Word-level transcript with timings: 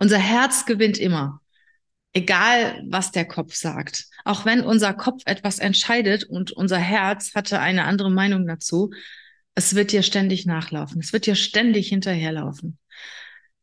Unser 0.00 0.18
Herz 0.18 0.64
gewinnt 0.66 0.98
immer. 0.98 1.40
Egal, 2.12 2.82
was 2.88 3.12
der 3.12 3.26
Kopf 3.26 3.54
sagt. 3.54 4.06
Auch 4.24 4.44
wenn 4.44 4.62
unser 4.62 4.94
Kopf 4.94 5.22
etwas 5.26 5.60
entscheidet 5.60 6.24
und 6.24 6.50
unser 6.50 6.78
Herz 6.78 7.34
hatte 7.34 7.60
eine 7.60 7.84
andere 7.84 8.10
Meinung 8.10 8.46
dazu, 8.46 8.90
es 9.54 9.74
wird 9.74 9.92
dir 9.92 10.02
ständig 10.02 10.46
nachlaufen. 10.46 11.00
Es 11.00 11.12
wird 11.12 11.26
dir 11.26 11.36
ständig 11.36 11.88
hinterherlaufen. 11.88 12.78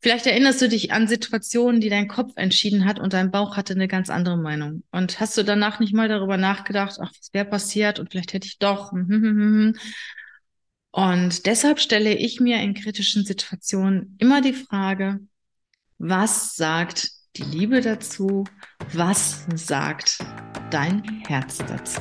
Vielleicht 0.00 0.26
erinnerst 0.26 0.62
du 0.62 0.68
dich 0.68 0.92
an 0.92 1.08
Situationen, 1.08 1.80
die 1.80 1.88
dein 1.88 2.06
Kopf 2.06 2.32
entschieden 2.36 2.84
hat 2.84 3.00
und 3.00 3.14
dein 3.14 3.32
Bauch 3.32 3.56
hatte 3.56 3.74
eine 3.74 3.88
ganz 3.88 4.10
andere 4.10 4.36
Meinung. 4.36 4.84
Und 4.92 5.18
hast 5.18 5.36
du 5.36 5.42
danach 5.42 5.80
nicht 5.80 5.92
mal 5.92 6.08
darüber 6.08 6.36
nachgedacht, 6.36 6.98
ach, 7.02 7.10
was 7.18 7.30
wäre 7.32 7.46
passiert 7.46 7.98
und 7.98 8.10
vielleicht 8.10 8.32
hätte 8.32 8.46
ich 8.46 8.58
doch. 8.58 8.92
Und 10.92 11.46
deshalb 11.46 11.80
stelle 11.80 12.14
ich 12.14 12.38
mir 12.38 12.62
in 12.62 12.74
kritischen 12.74 13.24
Situationen 13.24 14.14
immer 14.18 14.40
die 14.40 14.52
Frage, 14.52 15.18
was 15.98 16.54
sagt 16.54 17.10
die 17.36 17.42
Liebe 17.42 17.80
dazu? 17.80 18.44
Was 18.92 19.44
sagt 19.54 20.18
dein 20.70 21.02
Herz 21.26 21.58
dazu? 21.58 22.00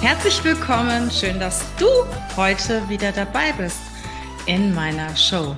Herzlich 0.00 0.42
willkommen, 0.42 1.10
schön, 1.10 1.38
dass 1.38 1.62
du 1.78 1.86
heute 2.36 2.88
wieder 2.88 3.12
dabei 3.12 3.52
bist 3.52 3.78
in 4.46 4.74
meiner 4.74 5.14
Show. 5.16 5.54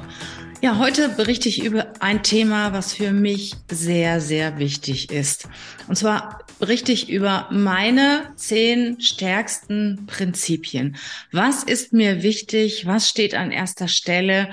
Ja, 0.64 0.78
heute 0.78 1.08
berichte 1.08 1.48
ich 1.48 1.64
über 1.64 1.92
ein 1.98 2.22
Thema, 2.22 2.72
was 2.72 2.92
für 2.92 3.10
mich 3.10 3.56
sehr, 3.68 4.20
sehr 4.20 4.60
wichtig 4.60 5.10
ist. 5.10 5.48
Und 5.88 5.96
zwar 5.96 6.46
berichte 6.60 6.92
ich 6.92 7.10
über 7.10 7.48
meine 7.50 8.32
zehn 8.36 9.00
stärksten 9.00 10.06
Prinzipien. 10.06 10.96
Was 11.32 11.64
ist 11.64 11.92
mir 11.92 12.22
wichtig? 12.22 12.86
Was 12.86 13.08
steht 13.08 13.34
an 13.34 13.50
erster 13.50 13.88
Stelle? 13.88 14.50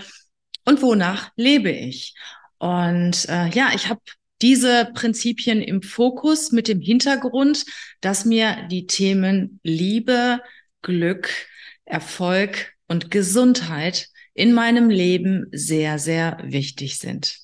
Und 0.66 0.82
wonach 0.82 1.30
lebe 1.36 1.70
ich? 1.70 2.16
Und 2.58 3.30
äh, 3.30 3.50
ja, 3.50 3.70
ich 3.76 3.88
habe 3.88 4.02
diese 4.42 4.90
Prinzipien 4.96 5.62
im 5.62 5.84
Fokus 5.84 6.52
mit 6.52 6.68
dem 6.68 6.82
Hintergrund, 6.82 7.66
dass 8.02 8.26
mir 8.26 8.68
die 8.72 8.88
Themen 8.88 9.60
Liebe, 9.62 10.42
Glück, 10.82 11.30
Erfolg 11.86 12.74
und 12.88 13.12
Gesundheit 13.12 14.10
in 14.40 14.54
meinem 14.54 14.90
Leben 14.90 15.48
sehr, 15.52 16.00
sehr 16.00 16.38
wichtig 16.46 16.98
sind. 16.98 17.40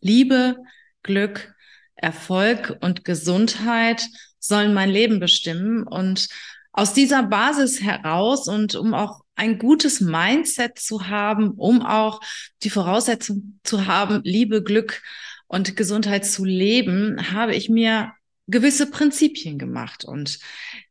Liebe, 0.00 0.56
Glück, 1.04 1.54
Erfolg 1.94 2.76
und 2.80 3.04
Gesundheit 3.04 4.04
sollen 4.40 4.74
mein 4.74 4.90
Leben 4.90 5.20
bestimmen 5.20 5.84
und 5.84 6.28
aus 6.72 6.92
dieser 6.92 7.22
Basis 7.22 7.80
heraus 7.80 8.48
und 8.48 8.74
um 8.74 8.94
auch 8.94 9.20
ein 9.36 9.58
gutes 9.58 10.00
Mindset 10.00 10.76
zu 10.76 11.06
haben, 11.06 11.52
um 11.52 11.82
auch 11.82 12.20
die 12.64 12.70
Voraussetzung 12.70 13.60
zu 13.62 13.86
haben, 13.86 14.20
Liebe, 14.24 14.64
Glück 14.64 15.02
und 15.46 15.76
Gesundheit 15.76 16.26
zu 16.26 16.44
leben, 16.44 17.32
habe 17.32 17.54
ich 17.54 17.68
mir 17.68 18.12
gewisse 18.48 18.90
Prinzipien 18.90 19.56
gemacht. 19.56 20.04
Und 20.04 20.40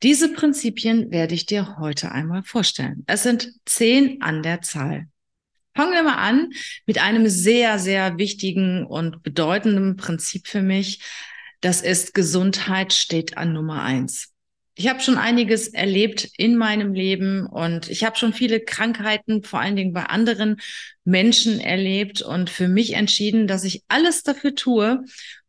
diese 0.04 0.32
Prinzipien 0.32 1.12
werde 1.12 1.36
ich 1.36 1.46
dir 1.46 1.76
heute 1.80 2.14
einmal 2.14 2.44
vorstellen. 2.44 3.04
Es 3.08 3.24
sind 3.24 3.52
zehn 3.66 4.22
an 4.22 4.42
der 4.42 4.62
Zahl. 4.62 5.08
Fangen 5.76 5.94
wir 5.94 6.04
mal 6.04 6.16
an 6.16 6.50
mit 6.86 7.02
einem 7.02 7.28
sehr, 7.28 7.80
sehr 7.80 8.18
wichtigen 8.18 8.86
und 8.86 9.24
bedeutenden 9.24 9.96
Prinzip 9.96 10.48
für 10.48 10.62
mich. 10.62 11.02
Das 11.62 11.82
ist 11.82 12.14
Gesundheit 12.14 12.94
steht 12.94 13.38
an 13.38 13.54
Nummer 13.54 13.84
eins. 13.84 14.34
Ich 14.76 14.88
habe 14.88 15.02
schon 15.02 15.18
einiges 15.18 15.68
erlebt 15.68 16.30
in 16.38 16.56
meinem 16.56 16.94
Leben 16.94 17.46
und 17.46 17.90
ich 17.90 18.06
habe 18.06 18.16
schon 18.16 18.32
viele 18.32 18.62
Krankheiten, 18.62 19.44
vor 19.44 19.60
allen 19.60 19.76
Dingen 19.76 19.92
bei 19.92 20.04
anderen 20.04 20.56
Menschen 21.04 21.60
erlebt 21.60 22.22
und 22.22 22.50
für 22.50 22.70
mich 22.70 22.94
entschieden, 22.94 23.46
dass 23.46 23.66
ich 23.66 23.84
alles 23.90 24.24
dafür 24.24 24.56
tue, 24.56 25.04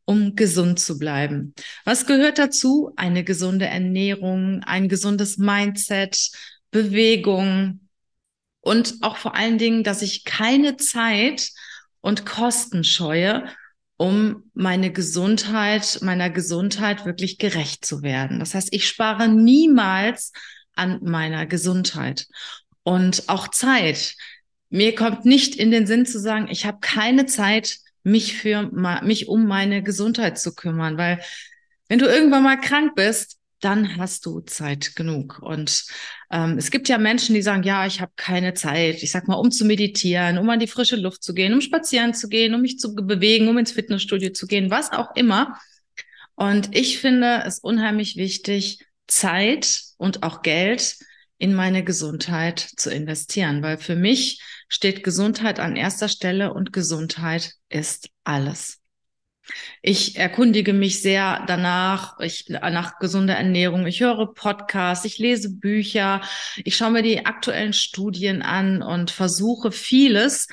um 0.04 0.34
gesund 0.34 0.80
zu 0.80 0.98
bleiben. 0.98 1.54
Was 1.84 2.06
gehört 2.06 2.38
dazu? 2.38 2.92
Eine 2.96 3.22
gesunde 3.22 3.66
Ernährung, 3.66 4.64
ein 4.64 4.88
gesundes 4.88 5.38
Mindset, 5.38 6.30
Bewegung 6.72 7.79
und 8.60 8.96
auch 9.02 9.16
vor 9.16 9.34
allen 9.34 9.58
Dingen, 9.58 9.84
dass 9.84 10.02
ich 10.02 10.24
keine 10.24 10.76
Zeit 10.76 11.50
und 12.00 12.26
Kosten 12.26 12.84
scheue, 12.84 13.44
um 13.96 14.50
meine 14.54 14.90
Gesundheit, 14.90 15.98
meiner 16.02 16.30
Gesundheit 16.30 17.04
wirklich 17.04 17.38
gerecht 17.38 17.84
zu 17.84 18.02
werden. 18.02 18.38
Das 18.38 18.54
heißt, 18.54 18.68
ich 18.72 18.88
spare 18.88 19.28
niemals 19.28 20.32
an 20.74 21.00
meiner 21.02 21.46
Gesundheit 21.46 22.26
und 22.82 23.28
auch 23.28 23.48
Zeit. 23.48 24.16
Mir 24.70 24.94
kommt 24.94 25.24
nicht 25.24 25.54
in 25.56 25.70
den 25.70 25.86
Sinn 25.86 26.06
zu 26.06 26.18
sagen, 26.18 26.48
ich 26.50 26.64
habe 26.64 26.78
keine 26.80 27.26
Zeit, 27.26 27.78
mich 28.02 28.36
für 28.36 28.70
mich 29.02 29.28
um 29.28 29.46
meine 29.46 29.82
Gesundheit 29.82 30.38
zu 30.38 30.54
kümmern, 30.54 30.96
weil 30.96 31.20
wenn 31.88 31.98
du 31.98 32.06
irgendwann 32.06 32.44
mal 32.44 32.58
krank 32.58 32.94
bist, 32.94 33.39
dann 33.60 33.96
hast 33.96 34.26
du 34.26 34.40
Zeit 34.40 34.96
genug. 34.96 35.38
Und 35.40 35.84
ähm, 36.30 36.56
es 36.58 36.70
gibt 36.70 36.88
ja 36.88 36.98
Menschen, 36.98 37.34
die 37.34 37.42
sagen, 37.42 37.62
ja, 37.62 37.86
ich 37.86 38.00
habe 38.00 38.12
keine 38.16 38.54
Zeit, 38.54 39.02
ich 39.02 39.10
sag 39.10 39.28
mal, 39.28 39.34
um 39.34 39.50
zu 39.50 39.64
meditieren, 39.64 40.38
um 40.38 40.48
an 40.50 40.60
die 40.60 40.66
frische 40.66 40.96
Luft 40.96 41.22
zu 41.22 41.34
gehen, 41.34 41.52
um 41.52 41.60
spazieren 41.60 42.14
zu 42.14 42.28
gehen, 42.28 42.54
um 42.54 42.62
mich 42.62 42.78
zu 42.78 42.94
bewegen, 42.94 43.48
um 43.48 43.58
ins 43.58 43.72
Fitnessstudio 43.72 44.30
zu 44.30 44.46
gehen, 44.46 44.70
was 44.70 44.92
auch 44.92 45.14
immer. 45.14 45.58
Und 46.34 46.74
ich 46.74 46.98
finde 46.98 47.42
es 47.44 47.58
unheimlich 47.58 48.16
wichtig, 48.16 48.84
Zeit 49.06 49.82
und 49.98 50.22
auch 50.22 50.42
Geld 50.42 50.96
in 51.36 51.54
meine 51.54 51.84
Gesundheit 51.84 52.60
zu 52.60 52.90
investieren, 52.90 53.62
weil 53.62 53.78
für 53.78 53.96
mich 53.96 54.42
steht 54.68 55.02
Gesundheit 55.02 55.58
an 55.58 55.76
erster 55.76 56.08
Stelle 56.08 56.52
und 56.54 56.72
Gesundheit 56.72 57.54
ist 57.68 58.10
alles. 58.24 58.79
Ich 59.82 60.16
erkundige 60.16 60.72
mich 60.72 61.02
sehr 61.02 61.44
danach, 61.46 62.18
ich, 62.20 62.48
nach 62.48 62.98
gesunder 62.98 63.34
Ernährung. 63.34 63.86
Ich 63.86 64.00
höre 64.00 64.34
Podcasts, 64.34 65.04
ich 65.04 65.18
lese 65.18 65.50
Bücher, 65.56 66.20
ich 66.64 66.76
schaue 66.76 66.90
mir 66.92 67.02
die 67.02 67.26
aktuellen 67.26 67.72
Studien 67.72 68.42
an 68.42 68.82
und 68.82 69.10
versuche 69.10 69.72
vieles, 69.72 70.48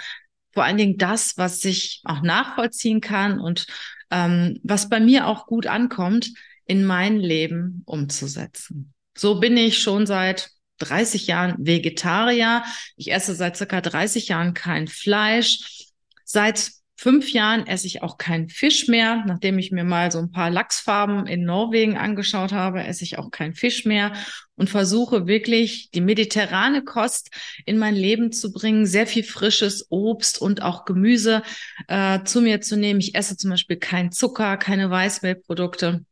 vor 0.53 0.63
allen 0.63 0.77
Dingen 0.77 0.97
das, 0.97 1.37
was 1.37 1.63
ich 1.65 2.01
auch 2.03 2.21
nachvollziehen 2.21 3.01
kann 3.01 3.39
und 3.39 3.67
ähm, 4.09 4.59
was 4.63 4.89
bei 4.89 4.99
mir 4.99 5.27
auch 5.27 5.45
gut 5.45 5.67
ankommt, 5.67 6.31
in 6.65 6.85
mein 6.85 7.17
Leben 7.17 7.83
umzusetzen. 7.85 8.93
So 9.15 9.39
bin 9.39 9.57
ich 9.57 9.79
schon 9.79 10.05
seit 10.05 10.49
30 10.79 11.27
Jahren 11.27 11.55
Vegetarier. 11.59 12.63
Ich 12.95 13.11
esse 13.11 13.35
seit 13.35 13.57
circa 13.57 13.81
30 13.81 14.27
Jahren 14.27 14.53
kein 14.53 14.87
Fleisch. 14.87 15.89
Seit 16.23 16.71
fünf 16.97 17.31
Jahren 17.31 17.67
esse 17.67 17.87
ich 17.87 18.01
auch 18.01 18.17
keinen 18.17 18.49
Fisch 18.49 18.87
mehr. 18.87 19.23
Nachdem 19.27 19.59
ich 19.59 19.71
mir 19.71 19.83
mal 19.83 20.11
so 20.11 20.17
ein 20.17 20.31
paar 20.31 20.49
Lachsfarben 20.49 21.27
in 21.27 21.43
Norwegen 21.45 21.95
angeschaut 21.95 22.51
habe, 22.51 22.83
esse 22.83 23.03
ich 23.03 23.17
auch 23.17 23.31
keinen 23.31 23.53
Fisch 23.53 23.85
mehr 23.85 24.13
und 24.55 24.69
versuche 24.69 25.27
wirklich 25.27 25.91
die 25.91 26.01
mediterrane 26.01 26.83
Kost 26.83 27.29
in 27.65 27.77
mein 27.77 27.95
Leben 27.95 28.31
zu 28.31 28.51
bringen, 28.51 28.87
sehr 28.87 29.05
viel 29.05 29.23
frisches 29.23 29.85
Obst 29.89 30.41
und 30.41 30.63
auch 30.63 30.85
Gemüse 30.85 31.43
äh, 31.87 32.23
zu 32.23 32.41
mir 32.41 32.61
zu 32.61 32.75
nehmen. 32.75 32.99
Ich 32.99 33.15
esse 33.15 33.37
zum 33.37 33.51
Beispiel 33.51 33.77
keinen 33.77 34.11
Zucker, 34.11 34.57
keine 34.57 34.89
Weißmehlprodukte. 34.89 36.03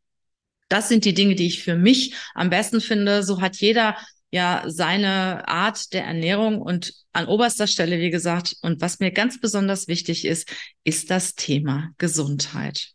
Das 0.70 0.88
sind 0.88 1.06
die 1.06 1.14
Dinge, 1.14 1.36
die 1.36 1.48
ich 1.48 1.64
für 1.64 1.76
mich 1.76 2.16
am 2.34 2.50
besten 2.50 2.80
finde. 2.80 3.24
So 3.24 3.42
hat 3.42 3.56
jeder 3.58 3.98
ja 4.36 4.64
seine 4.68 5.48
Art 5.48 5.94
der 5.94 6.04
Ernährung 6.04 6.62
und 6.62 6.94
an 7.14 7.26
oberster 7.26 7.68
Stelle, 7.68 8.00
wie 8.00 8.10
gesagt, 8.10 8.58
und 8.62 8.82
was 8.82 9.00
mir 9.00 9.12
ganz 9.12 9.40
besonders 9.40 9.88
wichtig 9.88 10.26
ist, 10.26 10.52
ist 10.84 11.10
das 11.10 11.36
Thema 11.36 11.92
Gesundheit. 11.98 12.90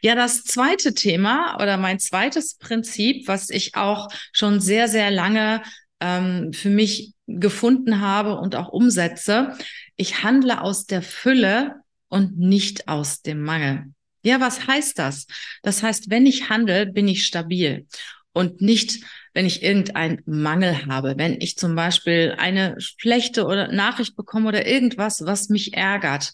Ja, 0.00 0.14
das 0.14 0.42
zweite 0.44 0.94
Thema 0.94 1.56
oder 1.60 1.76
mein 1.76 1.98
zweites 1.98 2.56
Prinzip, 2.56 3.28
was 3.28 3.50
ich 3.50 3.74
auch 3.74 4.08
schon 4.32 4.60
sehr, 4.60 4.88
sehr 4.88 5.10
lange 5.10 5.62
ähm, 6.00 6.52
für 6.54 6.70
mich 6.70 7.12
gefunden 7.26 8.00
habe 8.00 8.38
und 8.38 8.56
auch 8.56 8.68
umsetze, 8.68 9.52
ich 9.96 10.22
handle 10.22 10.62
aus 10.62 10.86
der 10.86 11.02
Fülle 11.02 11.74
und 12.08 12.38
nicht 12.38 12.88
aus 12.88 13.20
dem 13.20 13.42
Mangel. 13.42 13.84
Ja, 14.22 14.40
was 14.40 14.66
heißt 14.66 14.98
das? 14.98 15.26
Das 15.62 15.82
heißt, 15.82 16.08
wenn 16.08 16.24
ich 16.24 16.48
handle, 16.48 16.86
bin 16.86 17.06
ich 17.06 17.26
stabil 17.26 17.86
und 18.32 18.62
nicht 18.62 19.04
wenn 19.36 19.44
ich 19.44 19.62
irgendeinen 19.62 20.22
Mangel 20.24 20.86
habe, 20.86 21.18
wenn 21.18 21.38
ich 21.42 21.58
zum 21.58 21.74
Beispiel 21.74 22.34
eine 22.38 22.74
schlechte 22.78 23.44
oder 23.44 23.70
Nachricht 23.70 24.16
bekomme 24.16 24.48
oder 24.48 24.66
irgendwas, 24.66 25.26
was 25.26 25.50
mich 25.50 25.74
ärgert. 25.74 26.32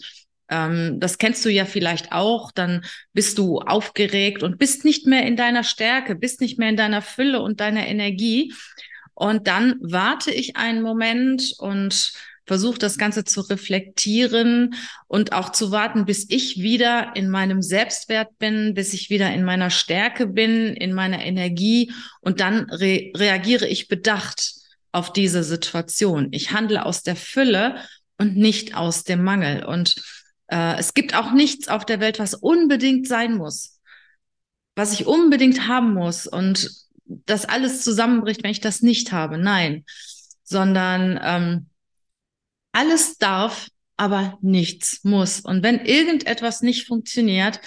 Ähm, 0.48 1.00
das 1.00 1.18
kennst 1.18 1.44
du 1.44 1.48
ja 1.48 1.64
vielleicht 1.64 2.12
auch. 2.12 2.52
Dann 2.52 2.84
bist 3.12 3.38
du 3.38 3.58
aufgeregt 3.58 4.44
und 4.44 4.56
bist 4.56 4.84
nicht 4.84 5.04
mehr 5.08 5.26
in 5.26 5.34
deiner 5.34 5.64
Stärke, 5.64 6.14
bist 6.14 6.40
nicht 6.40 6.60
mehr 6.60 6.68
in 6.68 6.76
deiner 6.76 7.02
Fülle 7.02 7.42
und 7.42 7.58
deiner 7.58 7.88
Energie. 7.88 8.54
Und 9.14 9.48
dann 9.48 9.74
warte 9.80 10.30
ich 10.30 10.56
einen 10.56 10.80
Moment 10.80 11.56
und 11.58 12.12
versuche 12.46 12.78
das 12.78 12.98
Ganze 12.98 13.24
zu 13.24 13.40
reflektieren 13.40 14.74
und 15.06 15.32
auch 15.32 15.52
zu 15.52 15.70
warten, 15.70 16.04
bis 16.04 16.26
ich 16.28 16.58
wieder 16.60 17.14
in 17.14 17.28
meinem 17.28 17.62
Selbstwert 17.62 18.38
bin, 18.38 18.74
bis 18.74 18.92
ich 18.94 19.10
wieder 19.10 19.32
in 19.32 19.44
meiner 19.44 19.70
Stärke 19.70 20.26
bin, 20.26 20.74
in 20.74 20.92
meiner 20.92 21.24
Energie 21.24 21.92
und 22.20 22.40
dann 22.40 22.68
re 22.70 23.12
reagiere 23.16 23.66
ich 23.66 23.88
bedacht 23.88 24.54
auf 24.92 25.12
diese 25.12 25.42
Situation. 25.42 26.28
Ich 26.32 26.52
handle 26.52 26.84
aus 26.84 27.02
der 27.02 27.16
Fülle 27.16 27.76
und 28.18 28.36
nicht 28.36 28.76
aus 28.76 29.04
dem 29.04 29.24
Mangel. 29.24 29.64
Und 29.64 29.96
äh, 30.48 30.78
es 30.78 30.94
gibt 30.94 31.14
auch 31.14 31.32
nichts 31.32 31.68
auf 31.68 31.86
der 31.86 32.00
Welt, 32.00 32.18
was 32.18 32.34
unbedingt 32.34 33.08
sein 33.08 33.36
muss, 33.36 33.80
was 34.74 34.92
ich 34.92 35.06
unbedingt 35.06 35.66
haben 35.66 35.94
muss 35.94 36.26
und 36.26 36.70
das 37.04 37.44
alles 37.44 37.82
zusammenbricht, 37.82 38.42
wenn 38.42 38.50
ich 38.50 38.60
das 38.60 38.82
nicht 38.82 39.12
habe. 39.12 39.38
Nein, 39.38 39.84
sondern 40.44 41.18
ähm, 41.22 41.66
alles 42.72 43.18
darf, 43.18 43.68
aber 43.96 44.38
nichts 44.42 45.04
muss. 45.04 45.40
Und 45.40 45.62
wenn 45.62 45.84
irgendetwas 45.84 46.62
nicht 46.62 46.86
funktioniert, 46.86 47.60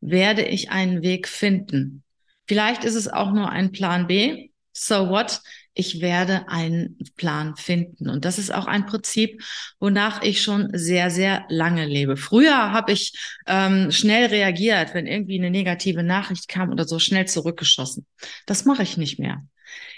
werde 0.00 0.44
ich 0.44 0.70
einen 0.70 1.02
Weg 1.02 1.28
finden. 1.28 2.04
Vielleicht 2.46 2.84
ist 2.84 2.94
es 2.94 3.08
auch 3.08 3.32
nur 3.32 3.50
ein 3.50 3.72
Plan 3.72 4.06
B. 4.06 4.50
So 4.72 5.08
what? 5.08 5.40
Ich 5.72 6.00
werde 6.00 6.48
einen 6.48 6.98
Plan 7.16 7.54
finden. 7.56 8.08
Und 8.08 8.24
das 8.24 8.38
ist 8.38 8.52
auch 8.52 8.66
ein 8.66 8.86
Prinzip, 8.86 9.42
wonach 9.78 10.22
ich 10.22 10.42
schon 10.42 10.68
sehr, 10.72 11.10
sehr 11.10 11.44
lange 11.48 11.86
lebe. 11.86 12.16
Früher 12.16 12.72
habe 12.72 12.92
ich 12.92 13.12
ähm, 13.46 13.90
schnell 13.92 14.26
reagiert, 14.26 14.94
wenn 14.94 15.06
irgendwie 15.06 15.38
eine 15.38 15.50
negative 15.50 16.02
Nachricht 16.02 16.48
kam 16.48 16.70
oder 16.70 16.86
so 16.86 16.98
schnell 16.98 17.26
zurückgeschossen. 17.26 18.06
Das 18.46 18.64
mache 18.64 18.82
ich 18.82 18.96
nicht 18.96 19.18
mehr. 19.18 19.44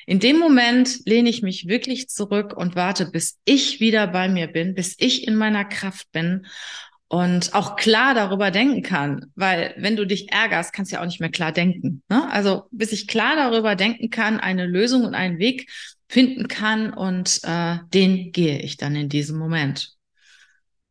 In 0.07 0.19
dem 0.19 0.39
Moment 0.39 1.01
lehne 1.07 1.29
ich 1.29 1.43
mich 1.43 1.69
wirklich 1.69 2.09
zurück 2.09 2.55
und 2.57 2.75
warte, 2.77 3.07
bis 3.07 3.39
ich 3.45 3.81
wieder 3.81 4.07
bei 4.07 4.29
mir 4.29 4.47
bin, 4.49 4.75
bis 4.75 4.97
ich 4.99 5.27
in 5.27 5.37
meiner 5.37 5.65
Kraft 5.65 6.11
bin 6.13 6.47
und 7.09 7.55
auch 7.55 7.77
klar 7.77 8.15
darüber 8.15 8.51
denken 8.51 8.83
kann. 8.83 9.27
Weil 9.35 9.75
wenn 9.77 9.97
du 9.97 10.07
dich 10.07 10.33
ärgerst, 10.33 10.73
kannst 10.73 10.93
du 10.93 10.97
ja 10.97 11.03
auch 11.03 11.07
nicht 11.07 11.21
mehr 11.21 11.31
klar 11.31 11.53
denken. 11.53 12.03
Ne? 12.09 12.29
Also 12.31 12.65
bis 12.71 12.91
ich 12.93 13.07
klar 13.07 13.37
darüber 13.37 13.77
denken 13.77 14.11
kann, 14.11 14.41
eine 14.41 14.67
Lösung 14.67 15.05
und 15.05 15.15
einen 15.15 15.39
Weg 15.39 15.71
finden 16.09 16.49
kann 16.49 16.93
und 16.93 17.41
äh, 17.45 17.77
den 17.93 18.33
gehe 18.33 18.61
ich 18.61 18.77
dann 18.77 18.97
in 18.97 19.09
diesem 19.09 19.39
Moment. 19.39 19.95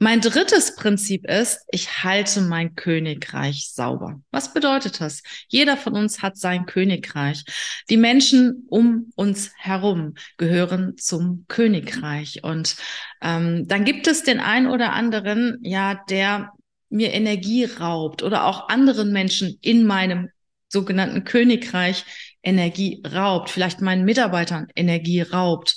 Mein 0.03 0.19
drittes 0.19 0.73
Prinzip 0.73 1.29
ist, 1.29 1.59
ich 1.69 2.03
halte 2.03 2.41
mein 2.41 2.73
Königreich 2.73 3.69
sauber. 3.71 4.19
Was 4.31 4.51
bedeutet 4.51 4.99
das? 4.99 5.21
Jeder 5.47 5.77
von 5.77 5.93
uns 5.93 6.23
hat 6.23 6.37
sein 6.37 6.65
Königreich. 6.65 7.43
Die 7.87 7.97
Menschen 7.97 8.65
um 8.67 9.11
uns 9.13 9.51
herum 9.57 10.15
gehören 10.37 10.97
zum 10.97 11.45
Königreich. 11.47 12.43
Und 12.43 12.77
ähm, 13.21 13.67
dann 13.67 13.85
gibt 13.85 14.07
es 14.07 14.23
den 14.23 14.39
einen 14.39 14.65
oder 14.65 14.93
anderen, 14.93 15.59
ja, 15.61 16.03
der 16.09 16.49
mir 16.89 17.13
Energie 17.13 17.65
raubt 17.65 18.23
oder 18.23 18.45
auch 18.45 18.69
anderen 18.69 19.11
Menschen 19.11 19.59
in 19.61 19.85
meinem 19.85 20.29
sogenannten 20.67 21.25
Königreich 21.25 22.05
Energie 22.41 23.03
raubt, 23.05 23.51
vielleicht 23.51 23.81
meinen 23.81 24.05
Mitarbeitern 24.05 24.65
Energie 24.75 25.21
raubt 25.21 25.75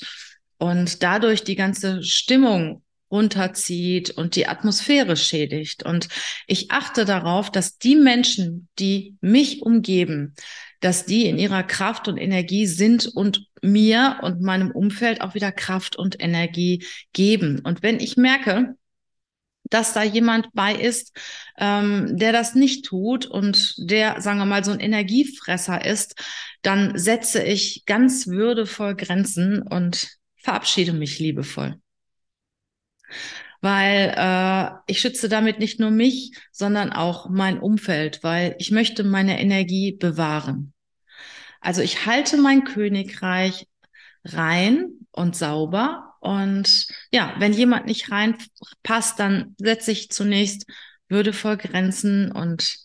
und 0.56 1.02
dadurch 1.02 1.44
die 1.44 1.56
ganze 1.56 2.02
Stimmung 2.02 2.83
runterzieht 3.14 4.10
und 4.10 4.34
die 4.34 4.48
Atmosphäre 4.48 5.16
schädigt. 5.16 5.84
Und 5.84 6.08
ich 6.48 6.72
achte 6.72 7.04
darauf, 7.04 7.50
dass 7.50 7.78
die 7.78 7.94
Menschen, 7.94 8.68
die 8.80 9.16
mich 9.20 9.62
umgeben, 9.62 10.34
dass 10.80 11.06
die 11.06 11.26
in 11.26 11.38
ihrer 11.38 11.62
Kraft 11.62 12.08
und 12.08 12.18
Energie 12.18 12.66
sind 12.66 13.06
und 13.06 13.46
mir 13.62 14.18
und 14.22 14.42
meinem 14.42 14.72
Umfeld 14.72 15.20
auch 15.20 15.34
wieder 15.34 15.52
Kraft 15.52 15.96
und 15.96 16.20
Energie 16.20 16.84
geben. 17.12 17.60
Und 17.60 17.82
wenn 17.82 18.00
ich 18.00 18.16
merke, 18.16 18.74
dass 19.70 19.94
da 19.94 20.02
jemand 20.02 20.48
bei 20.52 20.74
ist, 20.74 21.16
ähm, 21.56 22.18
der 22.18 22.32
das 22.32 22.54
nicht 22.54 22.84
tut 22.84 23.26
und 23.26 23.74
der, 23.78 24.20
sagen 24.20 24.38
wir 24.38 24.44
mal, 24.44 24.64
so 24.64 24.72
ein 24.72 24.80
Energiefresser 24.80 25.86
ist, 25.86 26.20
dann 26.62 26.98
setze 26.98 27.42
ich 27.42 27.84
ganz 27.86 28.26
würdevoll 28.26 28.94
Grenzen 28.94 29.62
und 29.62 30.18
verabschiede 30.36 30.92
mich 30.92 31.18
liebevoll 31.18 31.80
weil 33.60 34.14
äh, 34.16 34.70
ich 34.86 35.00
schütze 35.00 35.28
damit 35.28 35.58
nicht 35.58 35.80
nur 35.80 35.90
mich, 35.90 36.32
sondern 36.52 36.92
auch 36.92 37.30
mein 37.30 37.58
Umfeld, 37.58 38.22
weil 38.22 38.56
ich 38.58 38.70
möchte 38.70 39.04
meine 39.04 39.40
Energie 39.40 39.92
bewahren. 39.92 40.74
Also 41.60 41.80
ich 41.80 42.04
halte 42.04 42.36
mein 42.36 42.64
Königreich 42.64 43.66
rein 44.22 45.06
und 45.12 45.34
sauber 45.34 46.14
und 46.20 46.86
ja, 47.10 47.34
wenn 47.38 47.54
jemand 47.54 47.86
nicht 47.86 48.10
reinpasst, 48.10 49.18
dann 49.18 49.54
setze 49.58 49.92
ich 49.92 50.10
zunächst 50.10 50.66
würdevoll 51.08 51.56
Grenzen 51.56 52.32
und 52.32 52.76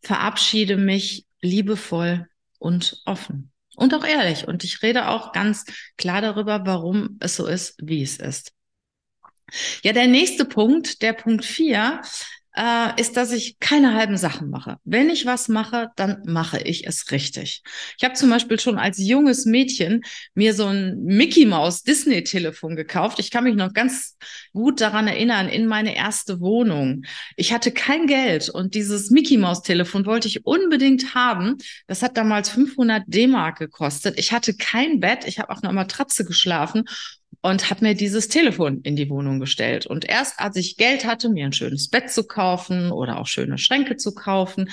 verabschiede 0.00 0.78
mich 0.78 1.26
liebevoll 1.42 2.26
und 2.58 3.02
offen 3.04 3.52
und 3.76 3.92
auch 3.92 4.04
ehrlich. 4.06 4.48
Und 4.48 4.64
ich 4.64 4.82
rede 4.82 5.08
auch 5.08 5.32
ganz 5.32 5.66
klar 5.98 6.22
darüber, 6.22 6.64
warum 6.64 7.18
es 7.20 7.36
so 7.36 7.46
ist, 7.46 7.76
wie 7.82 8.02
es 8.02 8.16
ist. 8.16 8.53
Ja, 9.82 9.92
der 9.92 10.06
nächste 10.06 10.44
Punkt, 10.44 11.02
der 11.02 11.12
Punkt 11.12 11.44
vier, 11.44 12.00
äh, 12.56 13.00
ist, 13.00 13.16
dass 13.16 13.32
ich 13.32 13.58
keine 13.58 13.94
halben 13.94 14.16
Sachen 14.16 14.48
mache. 14.48 14.76
Wenn 14.84 15.10
ich 15.10 15.26
was 15.26 15.48
mache, 15.48 15.88
dann 15.96 16.22
mache 16.24 16.60
ich 16.60 16.86
es 16.86 17.10
richtig. 17.10 17.62
Ich 17.98 18.04
habe 18.04 18.14
zum 18.14 18.30
Beispiel 18.30 18.60
schon 18.60 18.78
als 18.78 18.98
junges 18.98 19.44
Mädchen 19.44 20.02
mir 20.34 20.54
so 20.54 20.66
ein 20.66 21.02
Mickey 21.02 21.46
Mouse 21.46 21.82
Disney 21.82 22.22
Telefon 22.22 22.76
gekauft. 22.76 23.18
Ich 23.18 23.30
kann 23.30 23.44
mich 23.44 23.56
noch 23.56 23.72
ganz 23.72 24.16
gut 24.52 24.80
daran 24.80 25.08
erinnern, 25.08 25.48
in 25.48 25.66
meine 25.66 25.96
erste 25.96 26.40
Wohnung. 26.40 27.02
Ich 27.36 27.52
hatte 27.52 27.72
kein 27.72 28.06
Geld 28.06 28.48
und 28.48 28.74
dieses 28.74 29.10
Mickey 29.10 29.36
Mouse 29.36 29.62
Telefon 29.62 30.06
wollte 30.06 30.28
ich 30.28 30.46
unbedingt 30.46 31.14
haben. 31.14 31.56
Das 31.88 32.02
hat 32.02 32.16
damals 32.16 32.50
500 32.50 33.02
D-Mark 33.06 33.58
gekostet. 33.58 34.16
Ich 34.16 34.32
hatte 34.32 34.54
kein 34.54 35.00
Bett. 35.00 35.24
Ich 35.26 35.40
habe 35.40 35.50
auf 35.50 35.62
einer 35.62 35.72
Matratze 35.72 36.24
geschlafen 36.24 36.84
und 37.44 37.68
habe 37.68 37.84
mir 37.84 37.94
dieses 37.94 38.28
Telefon 38.28 38.80
in 38.84 38.96
die 38.96 39.10
Wohnung 39.10 39.38
gestellt. 39.38 39.84
Und 39.84 40.06
erst 40.06 40.40
als 40.40 40.56
ich 40.56 40.78
Geld 40.78 41.04
hatte, 41.04 41.28
mir 41.28 41.44
ein 41.44 41.52
schönes 41.52 41.90
Bett 41.90 42.10
zu 42.10 42.24
kaufen 42.26 42.90
oder 42.90 43.18
auch 43.18 43.26
schöne 43.26 43.58
Schränke 43.58 43.98
zu 43.98 44.14
kaufen, 44.14 44.70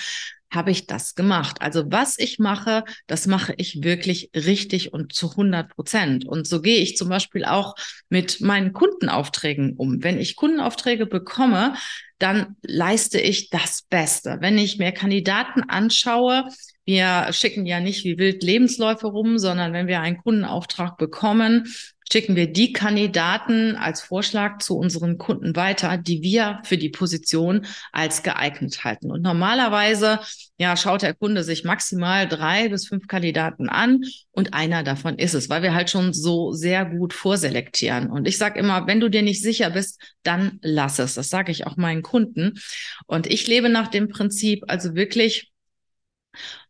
habe 0.50 0.72
ich 0.72 0.88
das 0.88 1.14
gemacht. 1.16 1.58
Also 1.60 1.92
was 1.92 2.18
ich 2.18 2.40
mache, 2.40 2.86
das 3.08 3.28
mache 3.28 3.54
ich 3.58 3.84
wirklich 3.84 4.30
richtig 4.34 4.94
und 4.94 5.12
zu 5.12 5.32
100 5.32 5.68
Prozent. 5.68 6.26
Und 6.26 6.48
so 6.48 6.62
gehe 6.62 6.78
ich 6.78 6.96
zum 6.96 7.10
Beispiel 7.10 7.44
auch 7.44 7.76
mit 8.08 8.40
meinen 8.40 8.72
Kundenaufträgen 8.72 9.74
um. 9.76 10.02
Wenn 10.02 10.18
ich 10.18 10.38
Kundenaufträge 10.38 11.08
bekomme, 11.08 11.74
dann 12.20 12.56
leiste 12.62 13.20
ich 13.20 13.50
das 13.50 13.82
Beste. 13.90 14.38
Wenn 14.40 14.58
ich 14.58 14.78
mir 14.78 14.94
Kandidaten 14.94 15.64
anschaue, 15.64 16.48
wir 16.86 17.34
schicken 17.34 17.66
ja 17.66 17.82
nicht 17.82 18.06
wie 18.06 18.18
wild 18.18 18.44
Lebensläufe 18.44 19.08
rum, 19.08 19.38
sondern 19.40 19.74
wenn 19.74 19.88
wir 19.88 20.00
einen 20.00 20.20
Kundenauftrag 20.20 20.98
bekommen, 20.98 21.68
schicken 22.12 22.36
wir 22.36 22.52
die 22.52 22.74
Kandidaten 22.74 23.76
als 23.76 24.02
Vorschlag 24.02 24.60
zu 24.60 24.78
unseren 24.78 25.18
Kunden 25.18 25.56
weiter, 25.56 25.98
die 25.98 26.22
wir 26.22 26.60
für 26.64 26.78
die 26.78 26.90
Position 26.90 27.66
als 27.92 28.24
geeignet 28.24 28.84
halten. 28.84 29.12
Und 29.12 29.22
normalerweise, 29.22 30.20
ja, 30.58 30.76
schaut 30.76 31.04
der 31.04 31.14
Kunde 31.14 31.44
sich 31.44 31.64
maximal 31.64 32.28
drei 32.28 32.70
bis 32.70 32.88
fünf 32.88 33.08
Kandidaten 33.08 33.70
an 33.70 34.02
und 34.32 34.54
einer 34.54 34.84
davon 34.84 35.18
ist 35.18 35.34
es, 35.34 35.50
weil 35.50 35.64
wir 35.64 35.74
halt 35.74 35.90
schon 35.90 36.14
so 36.14 36.52
sehr 36.52 36.86
gut 36.86 37.14
vorselektieren. 37.14 38.10
Und 38.10 38.28
ich 38.28 38.38
sage 38.38 38.60
immer, 38.60 38.88
wenn 38.88 39.00
du 39.00 39.10
dir 39.10 39.22
nicht 39.22 39.42
sicher 39.42 39.70
bist, 39.70 40.02
dann 40.24 40.60
lass 40.62 41.00
es. 41.00 41.16
Das 41.16 41.30
sage 41.30 41.52
ich 41.52 41.66
auch 41.66 41.78
meinen 41.78 42.02
Kunden. 42.02 42.60
Und 43.06 43.28
ich 43.28 43.48
lebe 43.48 43.70
nach 43.70 43.88
dem 43.88 44.10
Prinzip, 44.10 44.64
also 44.68 44.96
wirklich 44.96 45.51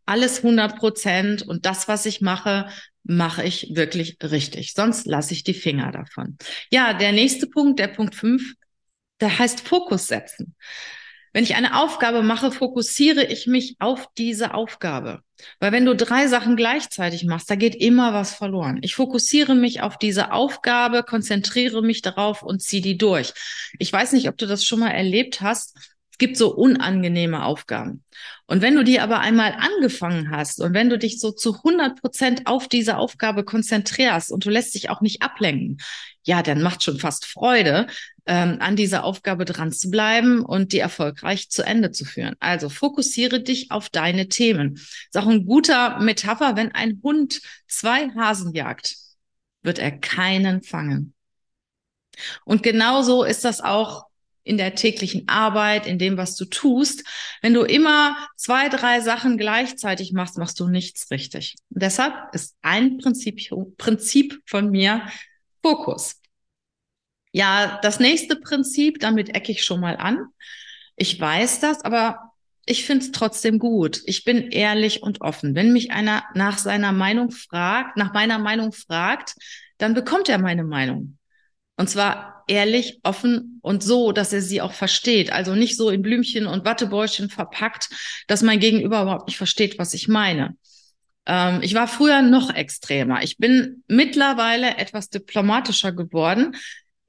alles 0.06 0.44
100 0.44 0.78
Prozent 0.78 1.42
und 1.44 1.66
das, 1.66 1.88
was 1.88 2.06
ich 2.06 2.22
mache, 2.22 2.70
mache 3.04 3.44
ich 3.44 3.76
wirklich 3.76 4.18
richtig. 4.22 4.74
Sonst 4.74 5.06
lasse 5.08 5.34
ich 5.34 5.44
die 5.44 5.54
Finger 5.54 5.92
davon. 5.92 6.38
Ja, 6.72 6.94
der 6.94 7.12
nächste 7.12 7.48
Punkt, 7.48 7.80
der 7.80 7.88
Punkt 7.88 8.16
fünf, 8.16 8.54
der 9.20 9.38
heißt 9.40 9.62
Fokus 9.62 10.08
setzen. 10.08 10.56
Wenn 11.34 11.44
ich 11.44 11.56
eine 11.56 11.82
Aufgabe 11.82 12.24
mache, 12.24 12.52
fokussiere 12.52 13.24
ich 13.24 13.48
mich 13.48 13.78
auf 13.80 14.08
diese 14.18 14.54
Aufgabe. 14.54 15.22
Weil 15.60 15.72
wenn 15.72 15.86
du 15.86 15.96
drei 15.96 16.28
Sachen 16.28 16.58
gleichzeitig 16.58 17.24
machst, 17.24 17.50
da 17.50 17.56
geht 17.56 17.74
immer 17.74 18.14
was 18.14 18.34
verloren. 18.36 18.80
Ich 18.82 18.96
fokussiere 18.96 19.56
mich 19.56 19.82
auf 19.82 19.98
diese 19.98 20.34
Aufgabe, 20.34 21.04
konzentriere 21.04 21.82
mich 21.82 22.02
darauf 22.02 22.44
und 22.44 22.62
ziehe 22.62 22.82
die 22.82 22.98
durch. 22.98 23.34
Ich 23.80 23.94
weiß 23.94 24.12
nicht, 24.12 24.28
ob 24.28 24.38
du 24.38 24.46
das 24.46 24.66
schon 24.66 24.82
mal 24.82 24.90
erlebt 24.90 25.40
hast 25.40 25.91
gibt 26.22 26.38
so 26.38 26.54
unangenehme 26.54 27.44
Aufgaben. 27.44 28.04
Und 28.46 28.62
wenn 28.62 28.76
du 28.76 28.84
die 28.84 29.00
aber 29.00 29.22
einmal 29.22 29.56
angefangen 29.58 30.30
hast 30.30 30.62
und 30.62 30.76
wenn 30.76 30.88
du 30.88 31.00
dich 31.00 31.20
so 31.20 31.32
zu 31.32 31.56
100 31.56 32.00
Prozent 32.00 32.46
auf 32.46 32.68
diese 32.68 32.98
Aufgabe 32.98 33.44
konzentrierst 33.44 34.32
und 34.32 34.46
du 34.46 34.52
lässt 34.52 34.76
dich 34.76 34.92
auch 34.92 35.02
nicht 35.02 35.24
ablenken, 35.24 35.80
ja, 36.24 36.44
dann 36.44 36.62
macht 36.62 36.84
schon 36.84 37.00
fast 37.00 37.26
Freude, 37.26 37.88
ähm, 38.28 38.58
an 38.60 38.76
dieser 38.76 39.04
Aufgabe 39.04 39.46
dran 39.46 39.72
zu 39.72 39.90
bleiben 39.90 40.46
und 40.46 40.74
die 40.74 40.78
erfolgreich 40.78 41.50
zu 41.50 41.64
Ende 41.64 41.90
zu 41.90 42.06
führen. 42.06 42.36
Also 42.40 42.70
fokussiere 42.70 43.42
dich 43.42 43.72
auf 43.72 43.90
deine 43.90 44.28
Themen. 44.28 44.76
Ist 44.76 45.18
auch 45.18 45.26
ein 45.26 45.48
guter 45.48 46.00
Metapher, 46.02 46.56
wenn 46.56 46.72
ein 46.72 47.00
Hund 47.02 47.42
zwei 47.68 48.12
Hasen 48.12 48.54
jagt, 48.54 48.96
wird 49.64 49.80
er 49.80 49.90
keinen 49.90 50.62
fangen. 50.62 51.16
Und 52.46 52.62
genauso 52.62 53.24
ist 53.24 53.44
das 53.44 53.60
auch 53.60 54.11
in 54.44 54.58
der 54.58 54.76
täglichen 54.76 55.28
Arbeit, 55.28 55.86
in 55.86 56.00
dem, 56.00 56.18
was 56.18 56.36
du 56.36 56.46
tust. 56.46 57.04
Wenn 57.42 57.54
du 57.54 57.62
immer 57.62 58.18
zwei, 58.36 58.70
drei 58.70 59.02
Sachen 59.02 59.38
gleichzeitig 59.38 60.14
machst, 60.14 60.38
machst 60.38 60.60
du 60.60 60.68
nichts 60.68 61.12
richtig. 61.12 61.56
Und 61.70 61.84
deshalb 61.84 62.14
ist 62.34 62.56
ein 62.62 62.98
Prinzip, 62.98 63.40
Prinzip 63.78 64.42
von 64.46 64.72
mir 64.72 65.04
Fokus. 65.62 66.22
Ja, 67.32 67.80
das 67.82 68.00
nächste 68.00 68.36
Prinzip, 68.36 69.00
damit 69.00 69.36
ecke 69.36 69.52
ich 69.52 69.64
schon 69.64 69.80
mal 69.80 69.96
an. 69.96 70.26
Ich 70.96 71.20
weiß 71.20 71.60
das, 71.62 71.84
aber 71.84 72.32
ich 72.66 72.86
finde 72.86 73.06
es 73.06 73.12
trotzdem 73.12 73.58
gut. 73.58 74.02
Ich 74.06 74.24
bin 74.24 74.50
ehrlich 74.52 75.02
und 75.02 75.22
offen. 75.22 75.56
Wenn 75.56 75.74
mich 75.74 75.92
einer 75.92 76.24
nach 76.36 76.58
seiner 76.58 76.92
Meinung 76.92 77.32
fragt, 77.32 77.98
nach 77.98 78.14
meiner 78.14 78.38
Meinung 78.38 78.72
fragt, 78.72 79.36
dann 79.78 79.94
bekommt 79.94 80.30
er 80.30 80.38
meine 80.38 80.64
Meinung. 80.64 81.18
Und 81.78 81.90
zwar 81.90 82.41
ehrlich, 82.52 83.00
offen 83.04 83.60
und 83.62 83.82
so, 83.82 84.12
dass 84.12 84.34
er 84.34 84.42
sie 84.42 84.62
auch 84.62 84.74
versteht. 84.74 85.32
Also 85.32 85.56
nicht 85.56 85.78
so 85.78 85.90
in 85.90 86.02
Blümchen 86.02 86.48
und 86.48 86.66
Wattebäuschen 86.66 87.30
verpackt, 87.30 87.90
dass 88.28 88.44
mein 88.44 88.60
Gegenüber 88.60 89.04
überhaupt 89.04 89.28
nicht 89.28 89.38
versteht, 89.38 89.80
was 89.80 89.94
ich 89.94 90.10
meine. 90.10 90.58
Ähm, 91.26 91.62
ich 91.62 91.74
war 91.76 91.88
früher 91.88 92.22
noch 92.22 92.54
extremer. 92.54 93.24
Ich 93.24 93.38
bin 93.38 93.84
mittlerweile 93.88 94.78
etwas 94.78 95.10
diplomatischer 95.10 95.94
geworden. 95.94 96.58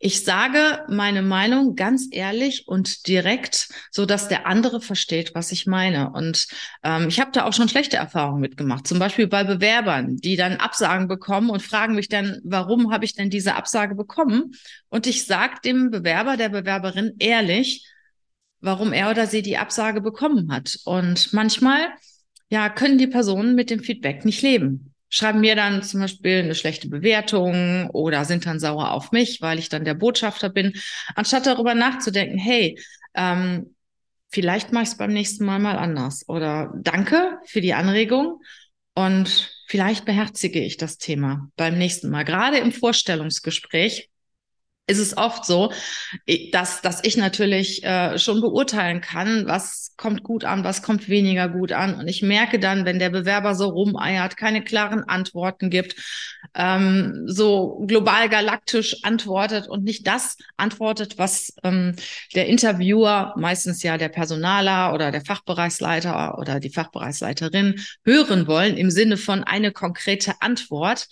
Ich 0.04 0.24
sage 0.24 0.84
meine 0.88 1.22
Meinung 1.22 1.76
ganz 1.76 2.08
ehrlich 2.10 2.66
und 2.66 3.06
direkt, 3.06 3.68
so 3.92 4.04
dass 4.04 4.26
der 4.26 4.48
andere 4.48 4.80
versteht, 4.80 5.32
was 5.36 5.52
ich 5.52 5.68
meine. 5.68 6.10
Und 6.10 6.48
ähm, 6.82 7.06
ich 7.06 7.20
habe 7.20 7.30
da 7.30 7.44
auch 7.44 7.52
schon 7.52 7.68
schlechte 7.68 7.98
Erfahrungen 7.98 8.40
mitgemacht. 8.40 8.84
Zum 8.84 8.98
Beispiel 8.98 9.28
bei 9.28 9.44
Bewerbern, 9.44 10.16
die 10.16 10.34
dann 10.34 10.56
Absagen 10.56 11.06
bekommen 11.06 11.50
und 11.50 11.62
fragen 11.62 11.94
mich 11.94 12.08
dann, 12.08 12.40
warum 12.42 12.92
habe 12.92 13.04
ich 13.04 13.14
denn 13.14 13.30
diese 13.30 13.54
Absage 13.54 13.94
bekommen? 13.94 14.56
Und 14.88 15.06
ich 15.06 15.24
sage 15.24 15.60
dem 15.64 15.92
Bewerber, 15.92 16.36
der 16.36 16.48
Bewerberin 16.48 17.14
ehrlich, 17.20 17.86
warum 18.60 18.92
er 18.92 19.08
oder 19.08 19.28
sie 19.28 19.42
die 19.42 19.58
Absage 19.58 20.00
bekommen 20.00 20.50
hat. 20.50 20.80
Und 20.84 21.32
manchmal, 21.32 21.78
ja, 22.50 22.70
können 22.70 22.98
die 22.98 23.06
Personen 23.06 23.54
mit 23.54 23.70
dem 23.70 23.78
Feedback 23.78 24.24
nicht 24.24 24.42
leben 24.42 24.91
schreiben 25.12 25.40
mir 25.40 25.54
dann 25.54 25.82
zum 25.82 26.00
Beispiel 26.00 26.38
eine 26.38 26.54
schlechte 26.54 26.88
Bewertung 26.88 27.90
oder 27.90 28.24
sind 28.24 28.46
dann 28.46 28.58
sauer 28.58 28.92
auf 28.92 29.12
mich, 29.12 29.42
weil 29.42 29.58
ich 29.58 29.68
dann 29.68 29.84
der 29.84 29.94
Botschafter 29.94 30.48
bin, 30.48 30.72
anstatt 31.14 31.46
darüber 31.46 31.74
nachzudenken, 31.74 32.38
hey, 32.38 32.80
ähm, 33.14 33.76
vielleicht 34.30 34.72
mache 34.72 34.84
ich 34.84 34.88
es 34.88 34.96
beim 34.96 35.12
nächsten 35.12 35.44
Mal 35.44 35.58
mal 35.58 35.76
anders 35.76 36.26
oder 36.28 36.72
danke 36.76 37.38
für 37.44 37.60
die 37.60 37.74
Anregung 37.74 38.40
und 38.94 39.54
vielleicht 39.68 40.06
beherzige 40.06 40.60
ich 40.60 40.78
das 40.78 40.96
Thema 40.96 41.50
beim 41.56 41.76
nächsten 41.76 42.08
Mal. 42.08 42.24
Gerade 42.24 42.56
im 42.56 42.72
Vorstellungsgespräch 42.72 44.08
ist 44.86 44.98
es 44.98 45.16
oft 45.16 45.44
so, 45.44 45.72
dass, 46.52 46.82
dass 46.82 47.04
ich 47.04 47.16
natürlich 47.16 47.84
äh, 47.84 48.18
schon 48.18 48.40
beurteilen 48.40 49.00
kann, 49.00 49.46
was 49.46 49.94
kommt 49.96 50.24
gut 50.24 50.44
an, 50.44 50.64
was 50.64 50.82
kommt 50.82 51.08
weniger 51.08 51.48
gut 51.48 51.70
an. 51.70 51.94
Und 51.94 52.08
ich 52.08 52.22
merke 52.22 52.58
dann, 52.58 52.84
wenn 52.84 52.98
der 52.98 53.10
Bewerber 53.10 53.54
so 53.54 53.68
rumeiert, 53.68 54.36
keine 54.36 54.64
klaren 54.64 55.04
Antworten 55.04 55.70
gibt, 55.70 55.94
ähm, 56.54 57.22
so 57.26 57.84
global 57.86 58.28
galaktisch 58.28 59.04
antwortet 59.04 59.68
und 59.68 59.84
nicht 59.84 60.06
das 60.06 60.36
antwortet, 60.56 61.16
was 61.16 61.54
ähm, 61.62 61.94
der 62.34 62.46
Interviewer, 62.46 63.34
meistens 63.36 63.82
ja 63.84 63.96
der 63.98 64.08
Personaler 64.08 64.92
oder 64.94 65.12
der 65.12 65.24
Fachbereichsleiter 65.24 66.38
oder 66.38 66.58
die 66.58 66.70
Fachbereichsleiterin 66.70 67.80
hören 68.04 68.48
wollen, 68.48 68.76
im 68.76 68.90
Sinne 68.90 69.16
von 69.16 69.44
eine 69.44 69.70
konkrete 69.70 70.34
Antwort, 70.40 71.06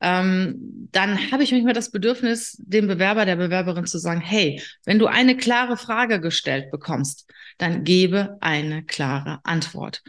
ähm, 0.00 0.88
dann 0.92 1.30
habe 1.30 1.42
ich 1.42 1.52
manchmal 1.52 1.74
das 1.74 1.90
Bedürfnis, 1.90 2.56
dem 2.58 2.86
Bewerber, 2.86 3.26
der 3.26 3.36
Bewerberin 3.36 3.86
zu 3.86 3.98
sagen, 3.98 4.20
hey, 4.20 4.62
wenn 4.84 4.98
du 4.98 5.06
eine 5.06 5.36
klare 5.36 5.76
Frage 5.76 6.20
gestellt 6.20 6.70
bekommst, 6.70 7.30
dann 7.58 7.84
gebe 7.84 8.38
eine 8.40 8.82
klare 8.84 9.40
Antwort. 9.44 10.02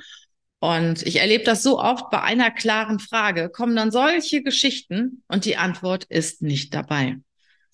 Und 0.60 1.02
ich 1.04 1.20
erlebe 1.20 1.44
das 1.44 1.64
so 1.64 1.80
oft 1.80 2.10
bei 2.10 2.22
einer 2.22 2.52
klaren 2.52 3.00
Frage, 3.00 3.50
kommen 3.50 3.76
dann 3.76 3.92
solche 3.92 4.44
Geschichten 4.44 5.24
und 5.28 5.46
die 5.46 5.58
Antwort 5.58 6.06
ist 6.06 6.42
nicht 6.42 6.74
dabei. 6.74 7.18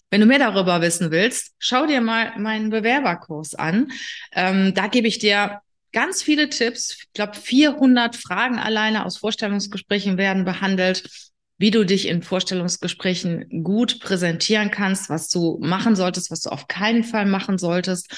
Wenn 0.10 0.22
du 0.22 0.26
mehr 0.26 0.40
darüber 0.40 0.82
wissen 0.82 1.12
willst, 1.12 1.54
schau 1.60 1.86
dir 1.86 2.00
mal 2.00 2.40
meinen 2.40 2.70
Bewerberkurs 2.70 3.56
an. 3.56 3.92
Ähm, 4.32 4.74
da 4.74 4.88
gebe 4.88 5.08
ich 5.08 5.20
dir 5.20 5.60
ganz 5.92 6.24
viele 6.24 6.50
Tipps. 6.50 6.92
Ich 6.92 7.14
glaube, 7.14 7.34
400 7.36 8.16
Fragen 8.16 8.58
alleine 8.58 9.06
aus 9.06 9.18
Vorstellungsgesprächen 9.18 10.18
werden 10.18 10.46
behandelt 10.46 11.10
wie 11.58 11.72
du 11.72 11.86
dich 11.86 12.08
in 12.08 12.22
Vorstellungsgesprächen 12.22 13.64
gut 13.64 14.00
präsentieren 14.00 14.70
kannst, 14.70 15.10
was 15.10 15.30
du 15.30 15.58
machen 15.62 15.96
solltest, 15.96 16.30
was 16.30 16.42
du 16.42 16.50
auf 16.50 16.68
keinen 16.68 17.04
Fall 17.04 17.26
machen 17.26 17.58
solltest, 17.58 18.12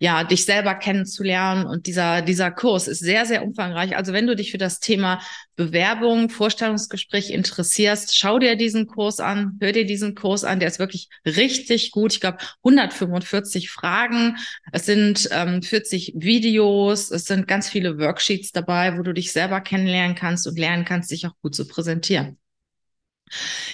ja, 0.00 0.24
dich 0.24 0.46
selber 0.46 0.74
kennenzulernen. 0.74 1.66
Und 1.66 1.86
dieser, 1.86 2.22
dieser 2.22 2.50
Kurs 2.50 2.88
ist 2.88 3.00
sehr, 3.00 3.26
sehr 3.26 3.44
umfangreich. 3.44 3.96
Also 3.96 4.14
wenn 4.14 4.26
du 4.26 4.34
dich 4.34 4.50
für 4.50 4.58
das 4.58 4.80
Thema 4.80 5.20
Bewerbung, 5.56 6.30
Vorstellungsgespräch 6.30 7.30
interessierst, 7.30 8.16
schau 8.16 8.38
dir 8.38 8.56
diesen 8.56 8.86
Kurs 8.86 9.20
an, 9.20 9.58
hör 9.60 9.72
dir 9.72 9.84
diesen 9.84 10.14
Kurs 10.14 10.44
an. 10.44 10.58
Der 10.58 10.68
ist 10.68 10.78
wirklich 10.78 11.08
richtig 11.26 11.90
gut. 11.90 12.14
Ich 12.14 12.20
glaube, 12.20 12.38
145 12.64 13.70
Fragen. 13.70 14.36
Es 14.72 14.86
sind 14.86 15.28
ähm, 15.32 15.62
40 15.62 16.14
Videos. 16.16 17.10
Es 17.10 17.26
sind 17.26 17.46
ganz 17.46 17.68
viele 17.68 17.98
Worksheets 17.98 18.52
dabei, 18.52 18.96
wo 18.96 19.02
du 19.02 19.12
dich 19.12 19.32
selber 19.32 19.60
kennenlernen 19.60 20.16
kannst 20.16 20.46
und 20.46 20.58
lernen 20.58 20.86
kannst, 20.86 21.10
dich 21.10 21.26
auch 21.26 21.34
gut 21.42 21.54
zu 21.54 21.68
präsentieren. 21.68 22.38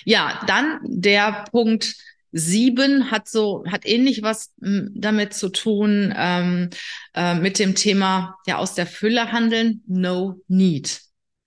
Ja, 0.05 0.41
dann 0.47 0.81
der 0.83 1.45
Punkt 1.51 1.95
sieben 2.33 3.11
hat 3.11 3.29
so, 3.29 3.65
hat 3.71 3.85
ähnlich 3.85 4.23
was 4.23 4.51
hm, 4.61 4.91
damit 4.95 5.35
zu 5.35 5.51
tun, 5.51 6.13
ähm, 6.17 6.71
äh, 7.15 7.35
mit 7.35 7.59
dem 7.59 7.75
Thema, 7.75 8.37
ja, 8.47 8.57
aus 8.57 8.75
der 8.75 8.87
Fülle 8.87 9.33
handeln, 9.33 9.83
no 9.87 10.41
need. 10.49 11.01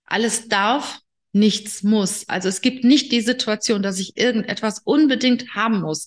Alles 0.04 0.48
darf, 0.48 1.00
nichts 1.32 1.82
muss. 1.82 2.28
Also 2.28 2.48
es 2.48 2.60
gibt 2.60 2.84
nicht 2.84 3.12
die 3.12 3.20
Situation, 3.20 3.82
dass 3.82 3.98
ich 3.98 4.16
irgendetwas 4.16 4.80
unbedingt 4.84 5.54
haben 5.54 5.80
muss. 5.80 6.06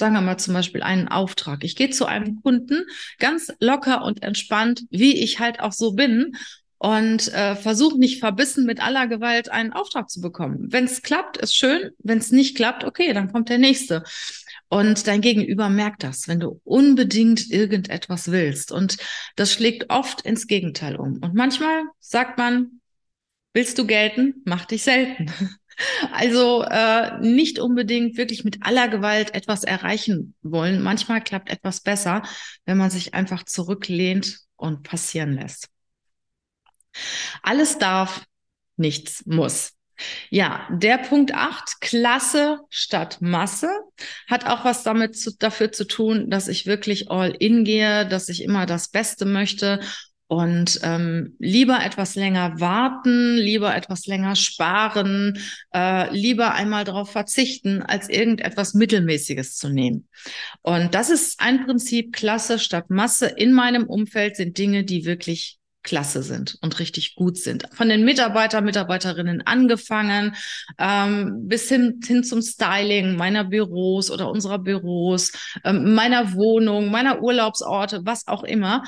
Sagen 0.00 0.14
wir 0.14 0.22
mal 0.22 0.38
zum 0.38 0.54
Beispiel 0.54 0.82
einen 0.82 1.06
Auftrag. 1.06 1.62
Ich 1.62 1.76
gehe 1.76 1.90
zu 1.90 2.06
einem 2.06 2.42
Kunden 2.42 2.84
ganz 3.18 3.52
locker 3.60 4.02
und 4.02 4.22
entspannt, 4.24 4.82
wie 4.90 5.22
ich 5.22 5.38
halt 5.38 5.60
auch 5.60 5.72
so 5.72 5.92
bin 5.92 6.32
und 6.84 7.32
äh, 7.32 7.56
versuch 7.56 7.96
nicht 7.96 8.20
verbissen 8.20 8.66
mit 8.66 8.78
aller 8.78 9.06
Gewalt 9.06 9.50
einen 9.50 9.72
Auftrag 9.72 10.10
zu 10.10 10.20
bekommen. 10.20 10.66
Wenn 10.70 10.84
es 10.84 11.00
klappt, 11.00 11.38
ist 11.38 11.56
schön. 11.56 11.92
Wenn 11.96 12.18
es 12.18 12.30
nicht 12.30 12.58
klappt, 12.58 12.84
okay, 12.84 13.14
dann 13.14 13.32
kommt 13.32 13.48
der 13.48 13.56
nächste. 13.56 14.02
Und 14.68 15.06
dein 15.06 15.22
Gegenüber 15.22 15.70
merkt 15.70 16.02
das, 16.02 16.28
wenn 16.28 16.40
du 16.40 16.60
unbedingt 16.62 17.50
irgendetwas 17.50 18.30
willst. 18.30 18.70
Und 18.70 18.98
das 19.34 19.50
schlägt 19.50 19.88
oft 19.88 20.20
ins 20.26 20.46
Gegenteil 20.46 20.96
um. 20.96 21.20
Und 21.22 21.32
manchmal 21.32 21.84
sagt 22.00 22.36
man, 22.36 22.82
willst 23.54 23.78
du 23.78 23.86
gelten, 23.86 24.42
mach 24.44 24.66
dich 24.66 24.82
selten. 24.82 25.30
Also 26.12 26.62
äh, 26.62 27.18
nicht 27.18 27.58
unbedingt 27.58 28.16
wirklich 28.16 28.44
mit 28.44 28.64
aller 28.64 28.86
Gewalt 28.86 29.34
etwas 29.34 29.64
erreichen 29.64 30.36
wollen. 30.40 30.80
Manchmal 30.80 31.20
klappt 31.20 31.50
etwas 31.50 31.80
besser, 31.80 32.22
wenn 32.64 32.78
man 32.78 32.90
sich 32.90 33.12
einfach 33.12 33.42
zurücklehnt 33.42 34.38
und 34.54 34.84
passieren 34.84 35.32
lässt. 35.32 35.73
Alles 37.42 37.78
darf, 37.78 38.24
nichts 38.76 39.24
muss. 39.26 39.72
Ja, 40.30 40.66
der 40.70 40.98
Punkt 40.98 41.34
8, 41.34 41.80
Klasse 41.80 42.58
statt 42.68 43.18
Masse, 43.20 43.70
hat 44.28 44.46
auch 44.46 44.64
was 44.64 44.82
damit 44.82 45.16
zu, 45.16 45.36
dafür 45.38 45.70
zu 45.70 45.84
tun, 45.86 46.30
dass 46.30 46.48
ich 46.48 46.66
wirklich 46.66 47.10
all 47.10 47.30
in 47.30 47.64
gehe, 47.64 48.06
dass 48.06 48.28
ich 48.28 48.42
immer 48.42 48.66
das 48.66 48.88
Beste 48.88 49.24
möchte 49.24 49.80
und 50.26 50.80
ähm, 50.82 51.36
lieber 51.38 51.84
etwas 51.84 52.16
länger 52.16 52.58
warten, 52.58 53.36
lieber 53.36 53.76
etwas 53.76 54.06
länger 54.06 54.34
sparen, 54.36 55.38
äh, 55.72 56.12
lieber 56.12 56.54
einmal 56.54 56.84
darauf 56.84 57.12
verzichten, 57.12 57.82
als 57.82 58.08
irgendetwas 58.08 58.74
Mittelmäßiges 58.74 59.56
zu 59.56 59.68
nehmen. 59.68 60.08
Und 60.62 60.94
das 60.94 61.10
ist 61.10 61.40
ein 61.40 61.66
Prinzip, 61.66 62.12
Klasse 62.12 62.58
statt 62.58 62.88
Masse. 62.88 63.26
In 63.26 63.52
meinem 63.52 63.84
Umfeld 63.84 64.36
sind 64.36 64.58
Dinge, 64.58 64.82
die 64.82 65.04
wirklich 65.04 65.58
klasse 65.84 66.22
sind 66.22 66.58
und 66.62 66.80
richtig 66.80 67.14
gut 67.14 67.38
sind. 67.38 67.68
Von 67.72 67.88
den 67.88 68.04
Mitarbeiter, 68.04 68.60
Mitarbeiterinnen 68.60 69.42
angefangen, 69.42 70.34
ähm, 70.78 71.46
bis 71.46 71.68
hin, 71.68 72.00
hin 72.04 72.24
zum 72.24 72.42
Styling 72.42 73.14
meiner 73.16 73.44
Büros 73.44 74.10
oder 74.10 74.28
unserer 74.30 74.58
Büros, 74.58 75.32
ähm, 75.62 75.94
meiner 75.94 76.34
Wohnung, 76.34 76.90
meiner 76.90 77.22
Urlaubsorte, 77.22 78.00
was 78.04 78.26
auch 78.26 78.42
immer. 78.42 78.82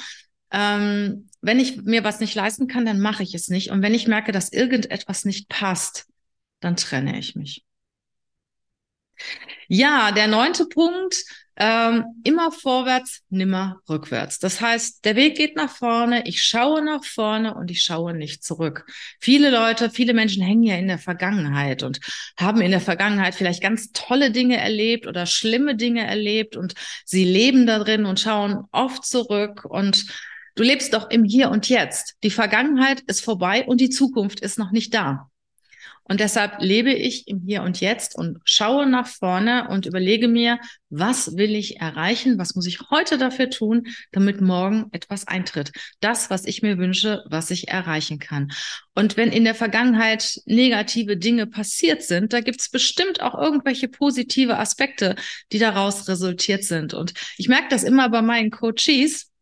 Ähm, 0.50 1.28
wenn 1.40 1.60
ich 1.60 1.82
mir 1.82 2.02
was 2.02 2.18
nicht 2.18 2.34
leisten 2.34 2.66
kann, 2.66 2.86
dann 2.86 2.98
mache 2.98 3.22
ich 3.22 3.34
es 3.34 3.48
nicht. 3.48 3.70
Und 3.70 3.82
wenn 3.82 3.94
ich 3.94 4.08
merke, 4.08 4.32
dass 4.32 4.52
irgendetwas 4.52 5.24
nicht 5.24 5.48
passt, 5.48 6.06
dann 6.60 6.76
trenne 6.76 7.18
ich 7.18 7.36
mich. 7.36 7.64
Ja, 9.68 10.12
der 10.12 10.28
neunte 10.28 10.66
Punkt, 10.66 11.24
ähm, 11.56 12.04
immer 12.25 12.52
vorwärts, 12.52 13.22
nimmer 13.30 13.80
rückwärts. 13.88 14.38
Das 14.38 14.60
heißt, 14.60 15.04
der 15.04 15.16
Weg 15.16 15.36
geht 15.36 15.56
nach 15.56 15.70
vorne, 15.70 16.26
ich 16.26 16.42
schaue 16.42 16.84
nach 16.84 17.04
vorne 17.04 17.54
und 17.54 17.70
ich 17.70 17.82
schaue 17.82 18.14
nicht 18.14 18.44
zurück. 18.44 18.84
Viele 19.20 19.50
Leute, 19.50 19.90
viele 19.90 20.12
Menschen 20.12 20.42
hängen 20.42 20.64
ja 20.64 20.76
in 20.76 20.88
der 20.88 20.98
Vergangenheit 20.98 21.82
und 21.82 22.00
haben 22.38 22.60
in 22.60 22.70
der 22.70 22.80
Vergangenheit 22.80 23.34
vielleicht 23.34 23.62
ganz 23.62 23.92
tolle 23.92 24.30
Dinge 24.30 24.58
erlebt 24.58 25.06
oder 25.06 25.25
schlimme 25.25 25.76
Dinge 25.76 26.06
erlebt 26.06 26.56
und 26.56 26.75
sie 27.04 27.25
leben 27.25 27.66
da 27.66 27.78
drin 27.78 28.04
und 28.04 28.20
schauen 28.20 28.64
oft 28.72 29.04
zurück 29.04 29.64
und 29.64 30.06
Du 30.56 30.62
lebst 30.62 30.94
doch 30.94 31.10
im 31.10 31.22
Hier 31.22 31.50
und 31.50 31.68
Jetzt. 31.68 32.16
Die 32.22 32.30
Vergangenheit 32.30 33.02
ist 33.02 33.22
vorbei 33.22 33.66
und 33.66 33.78
die 33.78 33.90
Zukunft 33.90 34.40
ist 34.40 34.58
noch 34.58 34.70
nicht 34.70 34.94
da. 34.94 35.30
Und 36.08 36.20
deshalb 36.20 36.60
lebe 36.60 36.92
ich 36.92 37.26
im 37.26 37.40
Hier 37.40 37.62
und 37.62 37.80
Jetzt 37.80 38.16
und 38.16 38.38
schaue 38.44 38.86
nach 38.86 39.08
vorne 39.08 39.68
und 39.68 39.86
überlege 39.86 40.28
mir, 40.28 40.60
was 40.88 41.36
will 41.36 41.54
ich 41.54 41.80
erreichen? 41.80 42.38
Was 42.38 42.54
muss 42.54 42.66
ich 42.66 42.78
heute 42.90 43.18
dafür 43.18 43.50
tun, 43.50 43.88
damit 44.12 44.40
morgen 44.40 44.86
etwas 44.92 45.26
eintritt? 45.26 45.72
Das, 46.00 46.30
was 46.30 46.44
ich 46.44 46.62
mir 46.62 46.78
wünsche, 46.78 47.24
was 47.28 47.50
ich 47.50 47.68
erreichen 47.68 48.20
kann. 48.20 48.52
Und 48.94 49.16
wenn 49.16 49.32
in 49.32 49.44
der 49.44 49.56
Vergangenheit 49.56 50.40
negative 50.46 51.16
Dinge 51.16 51.46
passiert 51.46 52.02
sind, 52.02 52.32
da 52.32 52.40
gibt 52.40 52.60
es 52.60 52.70
bestimmt 52.70 53.20
auch 53.20 53.34
irgendwelche 53.34 53.88
positive 53.88 54.58
Aspekte, 54.58 55.16
die 55.52 55.58
daraus 55.58 56.08
resultiert 56.08 56.62
sind. 56.62 56.94
Und 56.94 57.14
ich 57.36 57.48
merke 57.48 57.68
das 57.68 57.82
immer 57.82 58.08
bei 58.10 58.22
meinen 58.22 58.50
Coaches, 58.50 59.32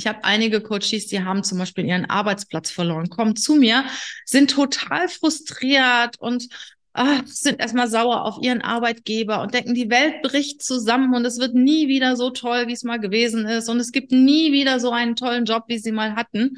ich 0.00 0.06
habe 0.06 0.24
einige 0.24 0.62
Coaches, 0.62 1.08
die 1.08 1.22
haben 1.22 1.44
zum 1.44 1.58
Beispiel 1.58 1.84
ihren 1.84 2.08
Arbeitsplatz 2.08 2.70
verloren, 2.70 3.10
kommen 3.10 3.36
zu 3.36 3.56
mir, 3.56 3.84
sind 4.24 4.50
total 4.50 5.10
frustriert 5.10 6.18
und 6.18 6.48
ach, 6.94 7.20
sind 7.26 7.60
erstmal 7.60 7.86
sauer 7.86 8.24
auf 8.24 8.38
ihren 8.40 8.62
Arbeitgeber 8.62 9.42
und 9.42 9.52
denken, 9.52 9.74
die 9.74 9.90
Welt 9.90 10.22
bricht 10.22 10.62
zusammen 10.62 11.14
und 11.14 11.26
es 11.26 11.38
wird 11.38 11.54
nie 11.54 11.86
wieder 11.88 12.16
so 12.16 12.30
toll, 12.30 12.66
wie 12.66 12.72
es 12.72 12.82
mal 12.82 12.98
gewesen 12.98 13.44
ist 13.44 13.68
und 13.68 13.78
es 13.78 13.92
gibt 13.92 14.10
nie 14.10 14.52
wieder 14.52 14.80
so 14.80 14.90
einen 14.90 15.16
tollen 15.16 15.44
Job, 15.44 15.64
wie 15.66 15.78
sie 15.78 15.92
mal 15.92 16.16
hatten. 16.16 16.56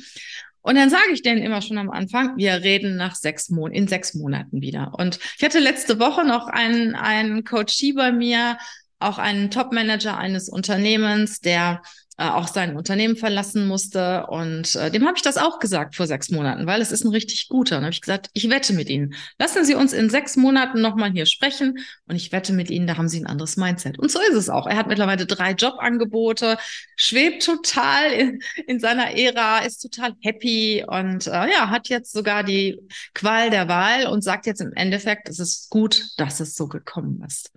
Und 0.61 0.76
dann 0.76 0.88
sage 0.90 1.11
ich 1.12 1.22
denen 1.22 1.42
immer 1.42 1.62
schon 1.62 1.78
am 1.78 1.90
Anfang, 1.90 2.37
wir 2.37 2.62
reden 2.62 2.94
nach 2.94 3.16
sechs 3.16 3.50
Monaten, 3.50 3.75
in 3.75 3.88
sechs 3.88 4.14
Monaten 4.14 4.62
wieder. 4.62 4.92
Und 4.96 5.18
ich 5.37 5.42
hatte 5.44 5.58
letzte 5.58 5.99
Woche 5.99 6.25
noch 6.25 6.46
einen, 6.46 6.94
einen 6.94 7.42
Coachie 7.42 7.92
bei 7.92 8.12
mir, 8.12 8.56
auch 9.00 9.18
einen 9.18 9.50
Top-Manager 9.50 10.16
eines 10.16 10.49
Unternehmens, 10.49 11.40
der 11.40 11.82
äh, 12.22 12.28
auch 12.28 12.46
sein 12.46 12.76
Unternehmen 12.76 13.16
verlassen 13.16 13.66
musste. 13.66 14.26
Und 14.28 14.76
äh, 14.76 14.90
dem 14.92 15.06
habe 15.06 15.16
ich 15.16 15.22
das 15.22 15.36
auch 15.36 15.58
gesagt 15.58 15.96
vor 15.96 16.06
sechs 16.06 16.30
Monaten, 16.30 16.66
weil 16.66 16.80
es 16.80 16.92
ist 16.92 17.04
ein 17.04 17.10
richtig 17.10 17.48
guter. 17.48 17.78
Und 17.78 17.82
habe 17.82 17.92
ich 17.92 18.00
gesagt, 18.00 18.30
ich 18.32 18.48
wette 18.48 18.72
mit 18.74 18.88
Ihnen. 18.88 19.14
Lassen 19.40 19.64
Sie 19.64 19.74
uns 19.74 19.92
in 19.92 20.08
sechs 20.08 20.36
Monaten 20.36 20.80
nochmal 20.80 21.10
hier 21.10 21.26
sprechen 21.26 21.78
und 22.06 22.14
ich 22.14 22.30
wette 22.30 22.52
mit 22.52 22.70
Ihnen, 22.70 22.86
da 22.86 22.96
haben 22.96 23.08
Sie 23.08 23.18
ein 23.18 23.26
anderes 23.26 23.56
Mindset. 23.56 23.98
Und 23.98 24.10
so 24.10 24.20
ist 24.20 24.34
es 24.34 24.48
auch. 24.48 24.68
Er 24.68 24.76
hat 24.76 24.86
mittlerweile 24.86 25.26
drei 25.26 25.52
Jobangebote, 25.52 26.58
schwebt 26.94 27.44
total 27.44 28.12
in, 28.12 28.40
in 28.68 28.78
seiner 28.78 29.16
Ära, 29.18 29.58
ist 29.60 29.80
total 29.80 30.14
happy 30.20 30.84
und 30.86 31.26
äh, 31.26 31.50
ja, 31.50 31.70
hat 31.70 31.88
jetzt 31.88 32.12
sogar 32.12 32.44
die 32.44 32.78
Qual 33.14 33.50
der 33.50 33.66
Wahl 33.66 34.06
und 34.06 34.22
sagt 34.22 34.46
jetzt 34.46 34.60
im 34.60 34.72
Endeffekt, 34.74 35.28
es 35.28 35.40
ist 35.40 35.70
gut, 35.70 36.04
dass 36.18 36.38
es 36.38 36.54
so 36.54 36.68
gekommen 36.68 37.22
ist. 37.26 37.50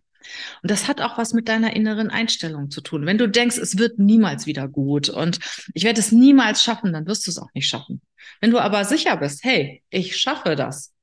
Und 0.62 0.72
das 0.72 0.88
hat 0.88 1.02
auch 1.02 1.18
was 1.18 1.34
mit 1.34 1.48
deiner 1.48 1.76
inneren 1.76 2.10
Einstellung 2.10 2.70
zu 2.72 2.82
tun. 2.82 3.06
Wenn 3.06 3.18
du 3.18 3.28
denkst, 3.28 3.58
es 3.58 3.78
wird 3.78 4.00
niemals 4.00 4.46
wieder 4.46 4.68
gut 4.68 5.10
und 5.10 5.40
ich 5.74 5.84
werde 5.84 6.00
es 6.00 6.12
niemals 6.12 6.64
schaffen, 6.64 6.94
dann 6.94 7.08
wirst 7.08 7.28
du 7.28 7.32
es 7.32 7.38
auch 7.38 7.54
nicht 7.54 7.68
schaffen. 7.68 8.02
Wenn 8.42 8.52
du 8.52 8.60
aber 8.60 8.86
sicher 8.86 9.18
bist, 9.18 9.44
hey, 9.44 9.84
ich 9.90 10.18
schaffe 10.18 10.56
das, 10.56 10.94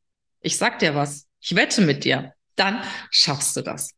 ich 0.40 0.56
sag 0.56 0.78
dir 0.78 0.94
was, 0.94 1.26
ich 1.40 1.54
wette 1.54 1.80
mit 1.82 2.04
dir, 2.04 2.32
dann 2.56 2.82
schaffst 3.10 3.56
du 3.56 3.62
das. 3.62 3.92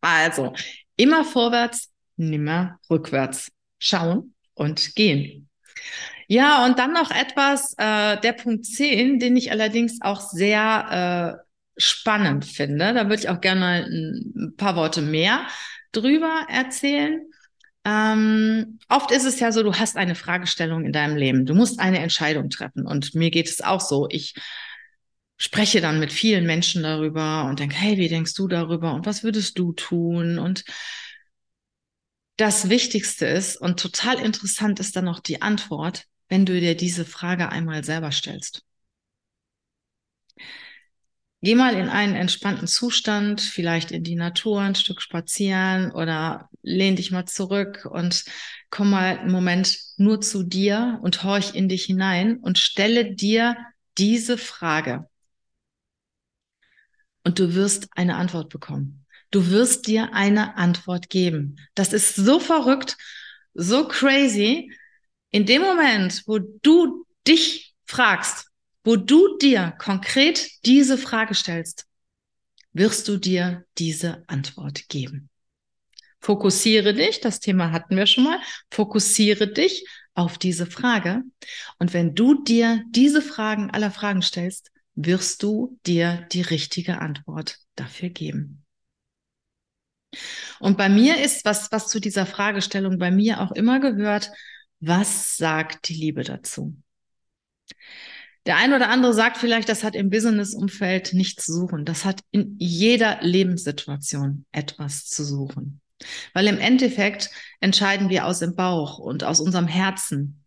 Also, 0.00 0.52
immer 0.96 1.24
vorwärts, 1.24 1.90
nimmer 2.16 2.78
rückwärts. 2.90 3.50
Schauen 3.78 4.34
und 4.54 4.94
gehen. 4.94 5.48
Ja, 6.28 6.64
und 6.64 6.78
dann 6.78 6.92
noch 6.92 7.10
etwas, 7.10 7.74
äh, 7.78 8.18
der 8.20 8.32
Punkt 8.32 8.64
10, 8.64 9.18
den 9.18 9.36
ich 9.36 9.50
allerdings 9.50 10.00
auch 10.00 10.20
sehr 10.20 11.42
äh, 11.42 11.51
spannend 11.76 12.44
finde. 12.44 12.94
Da 12.94 13.04
würde 13.04 13.22
ich 13.22 13.28
auch 13.28 13.40
gerne 13.40 13.60
mal 13.60 13.84
ein 13.84 14.54
paar 14.56 14.76
Worte 14.76 15.02
mehr 15.02 15.46
drüber 15.92 16.46
erzählen. 16.48 17.20
Ähm, 17.84 18.78
oft 18.88 19.10
ist 19.10 19.24
es 19.24 19.40
ja 19.40 19.50
so, 19.50 19.62
du 19.62 19.74
hast 19.74 19.96
eine 19.96 20.14
Fragestellung 20.14 20.84
in 20.84 20.92
deinem 20.92 21.16
Leben. 21.16 21.46
Du 21.46 21.54
musst 21.54 21.80
eine 21.80 21.98
Entscheidung 21.98 22.50
treffen. 22.50 22.86
Und 22.86 23.14
mir 23.14 23.30
geht 23.30 23.48
es 23.48 23.60
auch 23.60 23.80
so. 23.80 24.06
Ich 24.10 24.34
spreche 25.36 25.80
dann 25.80 25.98
mit 25.98 26.12
vielen 26.12 26.46
Menschen 26.46 26.84
darüber 26.84 27.46
und 27.46 27.58
denke, 27.58 27.74
hey, 27.74 27.96
wie 27.98 28.08
denkst 28.08 28.34
du 28.34 28.46
darüber? 28.46 28.94
Und 28.94 29.06
was 29.06 29.24
würdest 29.24 29.58
du 29.58 29.72
tun? 29.72 30.38
Und 30.38 30.64
das 32.36 32.68
Wichtigste 32.68 33.26
ist 33.26 33.56
und 33.56 33.80
total 33.80 34.18
interessant 34.18 34.80
ist 34.80 34.96
dann 34.96 35.04
noch 35.04 35.20
die 35.20 35.42
Antwort, 35.42 36.04
wenn 36.28 36.46
du 36.46 36.58
dir 36.58 36.76
diese 36.76 37.04
Frage 37.04 37.50
einmal 37.50 37.84
selber 37.84 38.12
stellst. 38.12 38.64
Geh 41.44 41.56
mal 41.56 41.74
in 41.74 41.88
einen 41.88 42.14
entspannten 42.14 42.68
Zustand, 42.68 43.40
vielleicht 43.40 43.90
in 43.90 44.04
die 44.04 44.14
Natur 44.14 44.60
ein 44.60 44.76
Stück 44.76 45.02
spazieren 45.02 45.90
oder 45.90 46.48
lehn 46.62 46.94
dich 46.94 47.10
mal 47.10 47.24
zurück 47.26 47.84
und 47.90 48.24
komm 48.70 48.90
mal 48.90 49.18
einen 49.18 49.32
Moment 49.32 49.76
nur 49.96 50.20
zu 50.20 50.44
dir 50.44 51.00
und 51.02 51.24
horch 51.24 51.56
in 51.56 51.68
dich 51.68 51.84
hinein 51.84 52.36
und 52.36 52.58
stelle 52.58 53.16
dir 53.16 53.56
diese 53.98 54.38
Frage. 54.38 55.08
Und 57.24 57.40
du 57.40 57.56
wirst 57.56 57.88
eine 57.96 58.14
Antwort 58.16 58.48
bekommen. 58.48 59.04
Du 59.32 59.50
wirst 59.50 59.88
dir 59.88 60.14
eine 60.14 60.56
Antwort 60.56 61.10
geben. 61.10 61.56
Das 61.74 61.92
ist 61.92 62.14
so 62.14 62.38
verrückt, 62.38 62.96
so 63.52 63.88
crazy. 63.88 64.70
In 65.30 65.46
dem 65.46 65.62
Moment, 65.62 66.22
wo 66.26 66.38
du 66.38 67.04
dich 67.26 67.74
fragst, 67.84 68.51
wo 68.84 68.96
du 68.96 69.36
dir 69.38 69.74
konkret 69.78 70.64
diese 70.64 70.98
Frage 70.98 71.34
stellst, 71.34 71.86
wirst 72.72 73.08
du 73.08 73.16
dir 73.16 73.64
diese 73.78 74.24
Antwort 74.26 74.88
geben. 74.88 75.28
Fokussiere 76.20 76.94
dich, 76.94 77.20
das 77.20 77.40
Thema 77.40 77.72
hatten 77.72 77.96
wir 77.96 78.06
schon 78.06 78.24
mal, 78.24 78.40
fokussiere 78.70 79.48
dich 79.48 79.86
auf 80.14 80.38
diese 80.38 80.66
Frage. 80.66 81.22
Und 81.78 81.94
wenn 81.94 82.14
du 82.14 82.42
dir 82.42 82.82
diese 82.90 83.22
Fragen 83.22 83.70
aller 83.70 83.90
Fragen 83.90 84.22
stellst, 84.22 84.70
wirst 84.94 85.42
du 85.42 85.78
dir 85.86 86.26
die 86.32 86.42
richtige 86.42 86.98
Antwort 86.98 87.58
dafür 87.74 88.10
geben. 88.10 88.64
Und 90.60 90.76
bei 90.76 90.88
mir 90.88 91.22
ist, 91.22 91.44
was, 91.44 91.72
was 91.72 91.88
zu 91.88 91.98
dieser 91.98 92.26
Fragestellung 92.26 92.98
bei 92.98 93.10
mir 93.10 93.40
auch 93.40 93.52
immer 93.52 93.80
gehört, 93.80 94.30
was 94.80 95.36
sagt 95.36 95.88
die 95.88 95.94
Liebe 95.94 96.22
dazu? 96.22 96.76
Der 98.46 98.56
ein 98.56 98.72
oder 98.72 98.88
andere 98.88 99.14
sagt 99.14 99.36
vielleicht, 99.36 99.68
das 99.68 99.84
hat 99.84 99.94
im 99.94 100.10
Business-Umfeld 100.10 101.14
nichts 101.14 101.44
zu 101.44 101.52
suchen. 101.52 101.84
Das 101.84 102.04
hat 102.04 102.20
in 102.32 102.56
jeder 102.58 103.18
Lebenssituation 103.22 104.46
etwas 104.50 105.06
zu 105.06 105.24
suchen. 105.24 105.80
Weil 106.34 106.48
im 106.48 106.58
Endeffekt 106.58 107.30
entscheiden 107.60 108.08
wir 108.08 108.26
aus 108.26 108.40
dem 108.40 108.56
Bauch 108.56 108.98
und 108.98 109.22
aus 109.22 109.38
unserem 109.38 109.68
Herzen. 109.68 110.44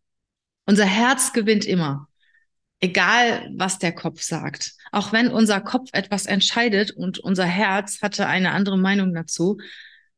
Unser 0.65 0.86
Herz 0.86 1.31
gewinnt 1.31 1.65
immer. 1.65 2.10
Egal, 2.81 3.49
was 3.55 3.79
der 3.79 3.93
Kopf 3.93 4.21
sagt. 4.21 4.73
Auch 4.91 5.13
wenn 5.13 5.29
unser 5.29 5.62
Kopf 5.62 5.89
etwas 5.93 6.25
entscheidet 6.25 6.91
und 6.91 7.19
unser 7.19 7.45
Herz 7.45 8.01
hatte 8.01 8.27
eine 8.27 8.51
andere 8.51 8.77
Meinung 8.77 9.13
dazu, 9.13 9.58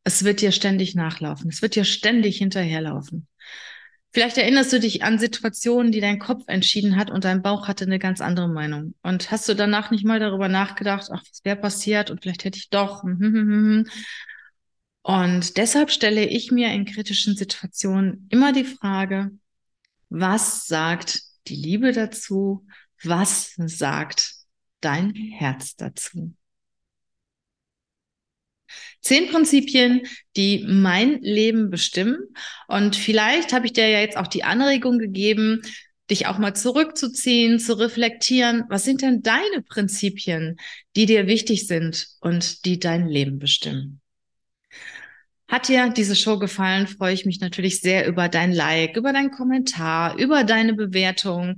es 0.04 0.24
wird 0.24 0.42
dir 0.42 0.52
ständig 0.52 0.96
nachlaufen. 0.96 1.50
Es 1.50 1.62
wird 1.62 1.76
dir 1.76 1.84
ständig 1.84 2.38
hinterherlaufen. 2.38 3.28
Vielleicht 4.18 4.40
erinnerst 4.40 4.74
du 4.74 4.80
dich 4.80 5.04
an 5.04 5.20
Situationen, 5.20 5.92
die 5.92 6.00
dein 6.00 6.18
Kopf 6.18 6.46
entschieden 6.48 6.96
hat 6.96 7.12
und 7.12 7.24
dein 7.24 7.44
Bauch 7.44 7.68
hatte 7.68 7.86
eine 7.86 8.00
ganz 8.00 8.20
andere 8.20 8.48
Meinung. 8.48 8.96
Und 9.04 9.30
hast 9.30 9.48
du 9.48 9.54
danach 9.54 9.92
nicht 9.92 10.06
mal 10.06 10.20
darüber 10.20 10.48
nachgedacht, 10.50 11.10
ach, 11.12 11.22
was 11.30 11.46
wäre 11.46 11.56
passiert 11.56 12.10
und 12.10 12.24
vielleicht 12.24 12.44
hätte 12.44 12.58
ich 12.58 12.72
doch. 12.72 13.04
Und 15.04 15.58
deshalb 15.58 15.92
stelle 15.92 16.26
ich 16.26 16.52
mir 16.52 16.72
in 16.74 16.86
kritischen 16.86 17.36
Situationen 17.36 18.26
immer 18.32 18.54
die 18.54 18.66
Frage, 18.66 19.30
was 20.10 20.66
sagt 20.66 21.22
die 21.48 21.56
Liebe 21.56 21.92
dazu? 21.92 22.66
Was 23.04 23.54
sagt 23.56 24.34
dein 24.82 25.14
Herz 25.14 25.76
dazu? 25.76 26.34
Zehn 29.02 29.30
Prinzipien, 29.30 30.02
die 30.36 30.66
mein 30.68 31.22
Leben 31.22 31.70
bestimmen. 31.70 32.18
Und 32.68 32.96
vielleicht 32.96 33.54
habe 33.54 33.66
ich 33.66 33.74
dir 33.74 33.88
ja 33.88 34.00
jetzt 34.00 34.18
auch 34.18 34.28
die 34.28 34.44
Anregung 34.44 35.00
gegeben, 35.00 35.62
dich 36.10 36.28
auch 36.28 36.38
mal 36.38 36.56
zurückzuziehen, 36.56 37.60
zu 37.60 37.78
reflektieren. 37.78 38.64
Was 38.70 38.84
sind 38.84 39.02
denn 39.02 39.22
deine 39.22 39.62
Prinzipien, 39.68 40.58
die 40.96 41.06
dir 41.06 41.28
wichtig 41.28 41.68
sind 41.68 42.08
und 42.22 42.66
die 42.66 42.80
dein 42.80 43.08
Leben 43.08 43.40
bestimmen? 43.40 44.02
Hat 45.50 45.70
dir 45.70 45.90
diese 45.90 46.16
Show 46.16 46.40
gefallen, 46.40 46.88
freue 46.88 47.14
ich 47.14 47.26
mich 47.26 47.40
natürlich 47.40 47.80
sehr 47.80 48.06
über 48.08 48.28
dein 48.28 48.52
Like, 48.52 48.98
über 48.98 49.14
deinen 49.14 49.32
Kommentar, 49.32 50.18
über 50.18 50.44
deine 50.44 50.74
Bewertung 50.74 51.58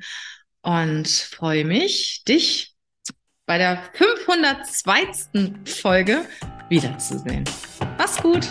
und 0.62 1.08
freue 1.08 1.66
mich, 1.66 2.24
dich 2.28 2.76
bei 3.48 3.58
der 3.58 3.82
502. 3.94 5.56
Folge 5.66 6.24
wiederzusehen. 6.70 7.44
Mach's 7.98 8.22
gut! 8.22 8.48